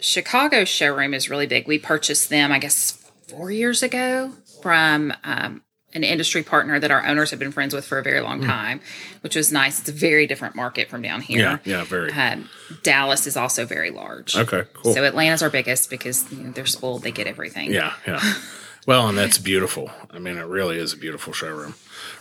Chicago 0.00 0.64
showroom 0.64 1.14
is 1.14 1.30
really 1.30 1.46
big. 1.46 1.68
We 1.68 1.78
purchased 1.78 2.30
them, 2.30 2.50
I 2.50 2.58
guess, 2.58 2.90
four 3.28 3.50
years 3.50 3.82
ago 3.82 4.32
from 4.60 5.12
um, 5.22 5.62
an 5.94 6.02
industry 6.02 6.42
partner 6.42 6.80
that 6.80 6.90
our 6.90 7.06
owners 7.06 7.30
have 7.30 7.38
been 7.38 7.52
friends 7.52 7.72
with 7.72 7.86
for 7.86 7.98
a 7.98 8.02
very 8.02 8.20
long 8.20 8.42
time, 8.42 8.80
which 9.20 9.36
was 9.36 9.52
nice. 9.52 9.78
It's 9.80 9.88
a 9.88 9.92
very 9.92 10.26
different 10.26 10.56
market 10.56 10.90
from 10.90 11.02
down 11.02 11.20
here. 11.20 11.38
Yeah, 11.38 11.58
yeah, 11.64 11.84
very. 11.84 12.12
Um, 12.12 12.48
Dallas 12.82 13.26
is 13.26 13.36
also 13.36 13.64
very 13.64 13.90
large. 13.90 14.36
Okay, 14.36 14.64
cool. 14.74 14.92
So 14.92 15.04
Atlanta's 15.04 15.42
our 15.42 15.50
biggest 15.50 15.90
because 15.90 16.30
you 16.32 16.38
know, 16.38 16.50
they're 16.50 16.66
spoiled; 16.66 17.02
they 17.02 17.12
get 17.12 17.28
everything. 17.28 17.72
yeah, 17.72 17.94
yeah. 18.06 18.20
Well, 18.86 19.08
and 19.08 19.16
that's 19.16 19.38
beautiful. 19.38 19.90
I 20.10 20.18
mean, 20.18 20.36
it 20.36 20.46
really 20.46 20.78
is 20.78 20.92
a 20.92 20.96
beautiful 20.96 21.32
showroom 21.32 21.74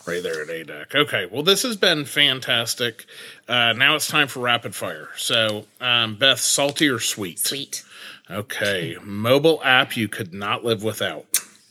right 0.07 0.23
there 0.23 0.41
at 0.41 0.47
ADEC. 0.47 0.95
Okay, 0.95 1.25
well, 1.29 1.43
this 1.43 1.63
has 1.63 1.75
been 1.75 2.05
fantastic. 2.05 3.05
Uh, 3.47 3.73
now 3.73 3.95
it's 3.95 4.07
time 4.07 4.27
for 4.29 4.39
rapid 4.39 4.73
fire. 4.73 5.09
So, 5.17 5.65
um, 5.81 6.15
Beth, 6.15 6.39
salty 6.39 6.87
or 6.87 6.99
sweet? 6.99 7.39
Sweet. 7.39 7.83
Okay, 8.31 8.95
mobile 9.03 9.61
app 9.63 9.97
you 9.97 10.07
could 10.07 10.33
not 10.33 10.63
live 10.63 10.83
without. 10.83 11.25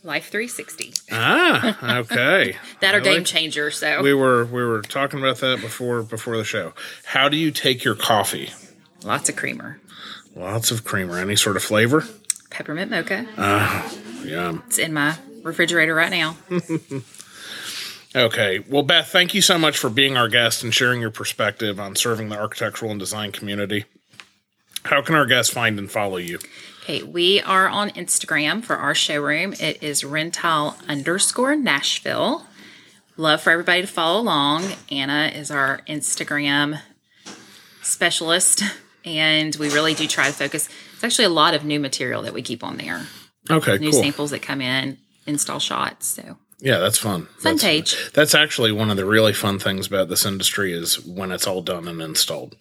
Life 0.05 0.31
360. 0.31 0.93
Ah, 1.13 1.99
okay. 2.01 2.57
That 2.81 2.95
are 2.95 2.99
Really? 2.99 3.15
game 3.15 3.25
changer. 3.25 3.71
So 3.71 4.03
We 4.03 4.13
were 4.13 4.45
we 4.45 4.63
were 4.65 4.83
talking 4.83 5.21
about 5.21 5.39
that 5.39 5.61
before 5.61 6.03
before 6.03 6.37
the 6.37 6.43
show. 6.45 6.75
How 7.05 7.29
do 7.29 7.37
you 7.37 7.51
take 7.53 7.85
your 7.85 7.95
coffee? 7.95 8.51
lots 9.05 9.29
of 9.29 9.37
creamer. 9.37 9.79
Lots 10.35 10.71
of 10.73 10.83
creamer, 10.85 11.19
any 11.19 11.37
sort 11.37 11.57
of 11.57 11.63
flavor. 11.63 12.05
Peppermint 12.53 12.91
mocha. 12.91 13.27
Ah, 13.39 13.93
yum. 14.25 14.63
It's 14.67 14.79
in 14.79 14.93
my 14.93 15.17
refrigerator 15.43 15.95
right 15.95 16.11
now. 16.11 16.37
Okay. 18.15 18.63
Well, 18.69 18.83
Beth, 18.83 19.09
thank 19.09 19.33
you 19.33 19.41
so 19.41 19.57
much 19.57 19.79
for 19.79 19.89
being 19.89 20.19
our 20.19 20.29
guest 20.29 20.63
and 20.63 20.75
sharing 20.75 21.01
your 21.01 21.11
perspective 21.11 21.81
on 21.81 21.97
serving 21.97 22.29
the 22.29 22.39
architectural 22.39 22.91
and 22.91 23.01
design 23.01 23.33
community. 23.33 23.87
How 24.85 25.01
can 25.01 25.15
our 25.15 25.25
guests 25.25 25.51
find 25.53 25.79
and 25.79 25.91
follow 25.91 26.19
you? 26.19 26.39
Okay, 26.83 27.03
we 27.03 27.41
are 27.41 27.69
on 27.69 27.89
Instagram 27.91 28.63
for 28.63 28.77
our 28.77 28.95
showroom. 28.95 29.55
It 29.55 29.83
is 29.83 30.05
rental 30.05 30.77
underscore 30.89 31.57
Nashville. 31.57 32.45
Love 33.17 33.41
for 33.41 33.51
everybody 33.51 33.81
to 33.81 33.87
follow 33.87 34.21
along. 34.21 34.65
Anna 34.91 35.31
is 35.35 35.51
our 35.51 35.81
Instagram 35.89 36.81
specialist, 37.81 38.63
and 39.07 39.55
we 39.57 39.71
really 39.71 39.95
do 39.95 40.07
try 40.07 40.27
to 40.27 40.33
focus. 40.33 40.69
It's 41.03 41.05
actually 41.05 41.25
a 41.25 41.31
lot 41.31 41.55
of 41.55 41.65
new 41.65 41.81
material 41.81 42.23
that 42.23 42.33
we 42.33 42.43
keep 42.43 42.63
on 42.63 42.77
there. 42.77 43.03
Okay, 43.51 43.79
New 43.79 43.91
cool. 43.91 44.03
samples 44.03 44.31
that 44.31 44.41
come 44.41 44.61
in, 44.61 44.99
install 45.27 45.59
shots. 45.59 46.07
So 46.07 46.37
Yeah, 46.61 46.79
that's 46.79 46.97
fun. 46.99 47.23
fun 47.39 47.55
That's, 47.55 47.63
page. 47.65 47.97
that's 48.15 48.37
actually 48.37 48.71
one 48.71 48.89
of 48.89 48.97
the 48.97 49.05
really 49.05 49.33
fun 49.33 49.59
things 49.59 49.89
about 49.89 50.09
this 50.09 50.25
industry 50.25 50.73
is 50.73 51.05
when 51.05 51.33
it's 51.33 51.47
all 51.49 51.61
done 51.61 51.89
and 51.89 52.01
installed. 52.01 52.55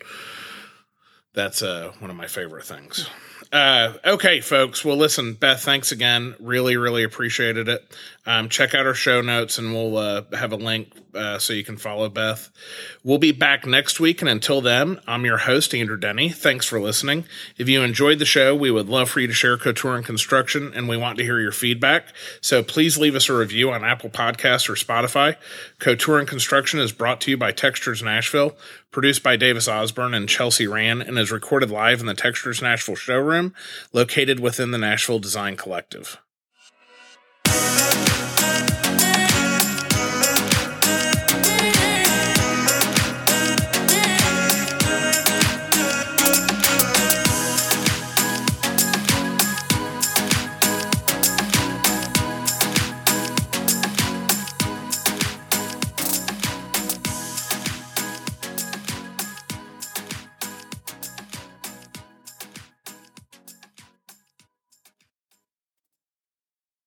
That's 1.34 1.62
uh, 1.62 1.92
one 2.00 2.12
of 2.12 2.18
my 2.18 2.28
favorite 2.28 2.66
things. 2.66 3.10
Uh, 3.52 3.94
okay, 4.06 4.40
folks. 4.40 4.86
Well, 4.86 4.96
listen, 4.96 5.34
Beth, 5.34 5.62
thanks 5.62 5.92
again. 5.92 6.36
Really, 6.40 6.78
really 6.78 7.04
appreciated 7.04 7.68
it. 7.68 7.84
Um, 8.26 8.48
check 8.48 8.74
out 8.74 8.86
our 8.86 8.94
show 8.94 9.22
notes 9.22 9.58
and 9.58 9.74
we'll 9.74 9.98
uh, 9.98 10.22
have 10.32 10.54
a 10.54 10.56
link 10.56 10.94
uh, 11.14 11.38
so 11.38 11.52
you 11.52 11.64
can 11.66 11.76
follow 11.76 12.08
Beth. 12.08 12.50
We'll 13.04 13.18
be 13.18 13.34
back 13.34 13.66
next 13.66 14.00
week. 14.00 14.22
And 14.22 14.30
until 14.30 14.62
then, 14.62 15.02
I'm 15.06 15.26
your 15.26 15.40
host, 15.40 15.76
Andrew 15.76 15.98
Denny. 15.98 16.30
Thanks 16.30 16.66
for 16.66 16.80
listening. 16.80 17.26
If 17.58 17.68
you 17.68 17.82
enjoyed 17.82 18.20
the 18.20 18.26
show, 18.26 18.56
we 18.56 18.72
would 18.72 18.88
love 18.88 19.10
for 19.10 19.20
you 19.20 19.28
to 19.28 19.34
share 19.34 19.58
Couture 19.58 19.98
and 19.98 20.06
Construction 20.06 20.72
and 20.74 20.88
we 20.88 20.96
want 20.96 21.18
to 21.18 21.24
hear 21.26 21.40
your 21.40 21.52
feedback. 21.52 22.06
So 22.40 22.64
please 22.64 22.98
leave 22.98 23.16
us 23.16 23.28
a 23.28 23.36
review 23.36 23.72
on 23.72 23.84
Apple 23.84 24.12
Podcasts 24.12 24.70
or 24.70 24.76
Spotify. 24.76 25.36
Couture 25.80 26.20
and 26.20 26.28
Construction 26.28 26.80
is 26.80 26.94
brought 26.94 27.20
to 27.22 27.32
you 27.32 27.38
by 27.38 27.52
Textures 27.52 28.02
Nashville, 28.02 28.56
produced 28.92 29.24
by 29.24 29.36
Davis 29.36 29.68
Osborne 29.68 30.14
and 30.14 30.30
Chelsea 30.30 30.68
Rand, 30.68 31.02
and 31.02 31.18
is 31.18 31.32
recorded 31.32 31.72
live 31.72 32.00
in 32.00 32.06
the 32.06 32.14
Textures 32.14 32.62
Nashville 32.62 32.96
showroom 32.96 33.54
located 33.94 34.40
within 34.40 34.72
the 34.72 34.78
Nashville 34.78 35.20
Design 35.20 35.56
Collective. 35.56 36.20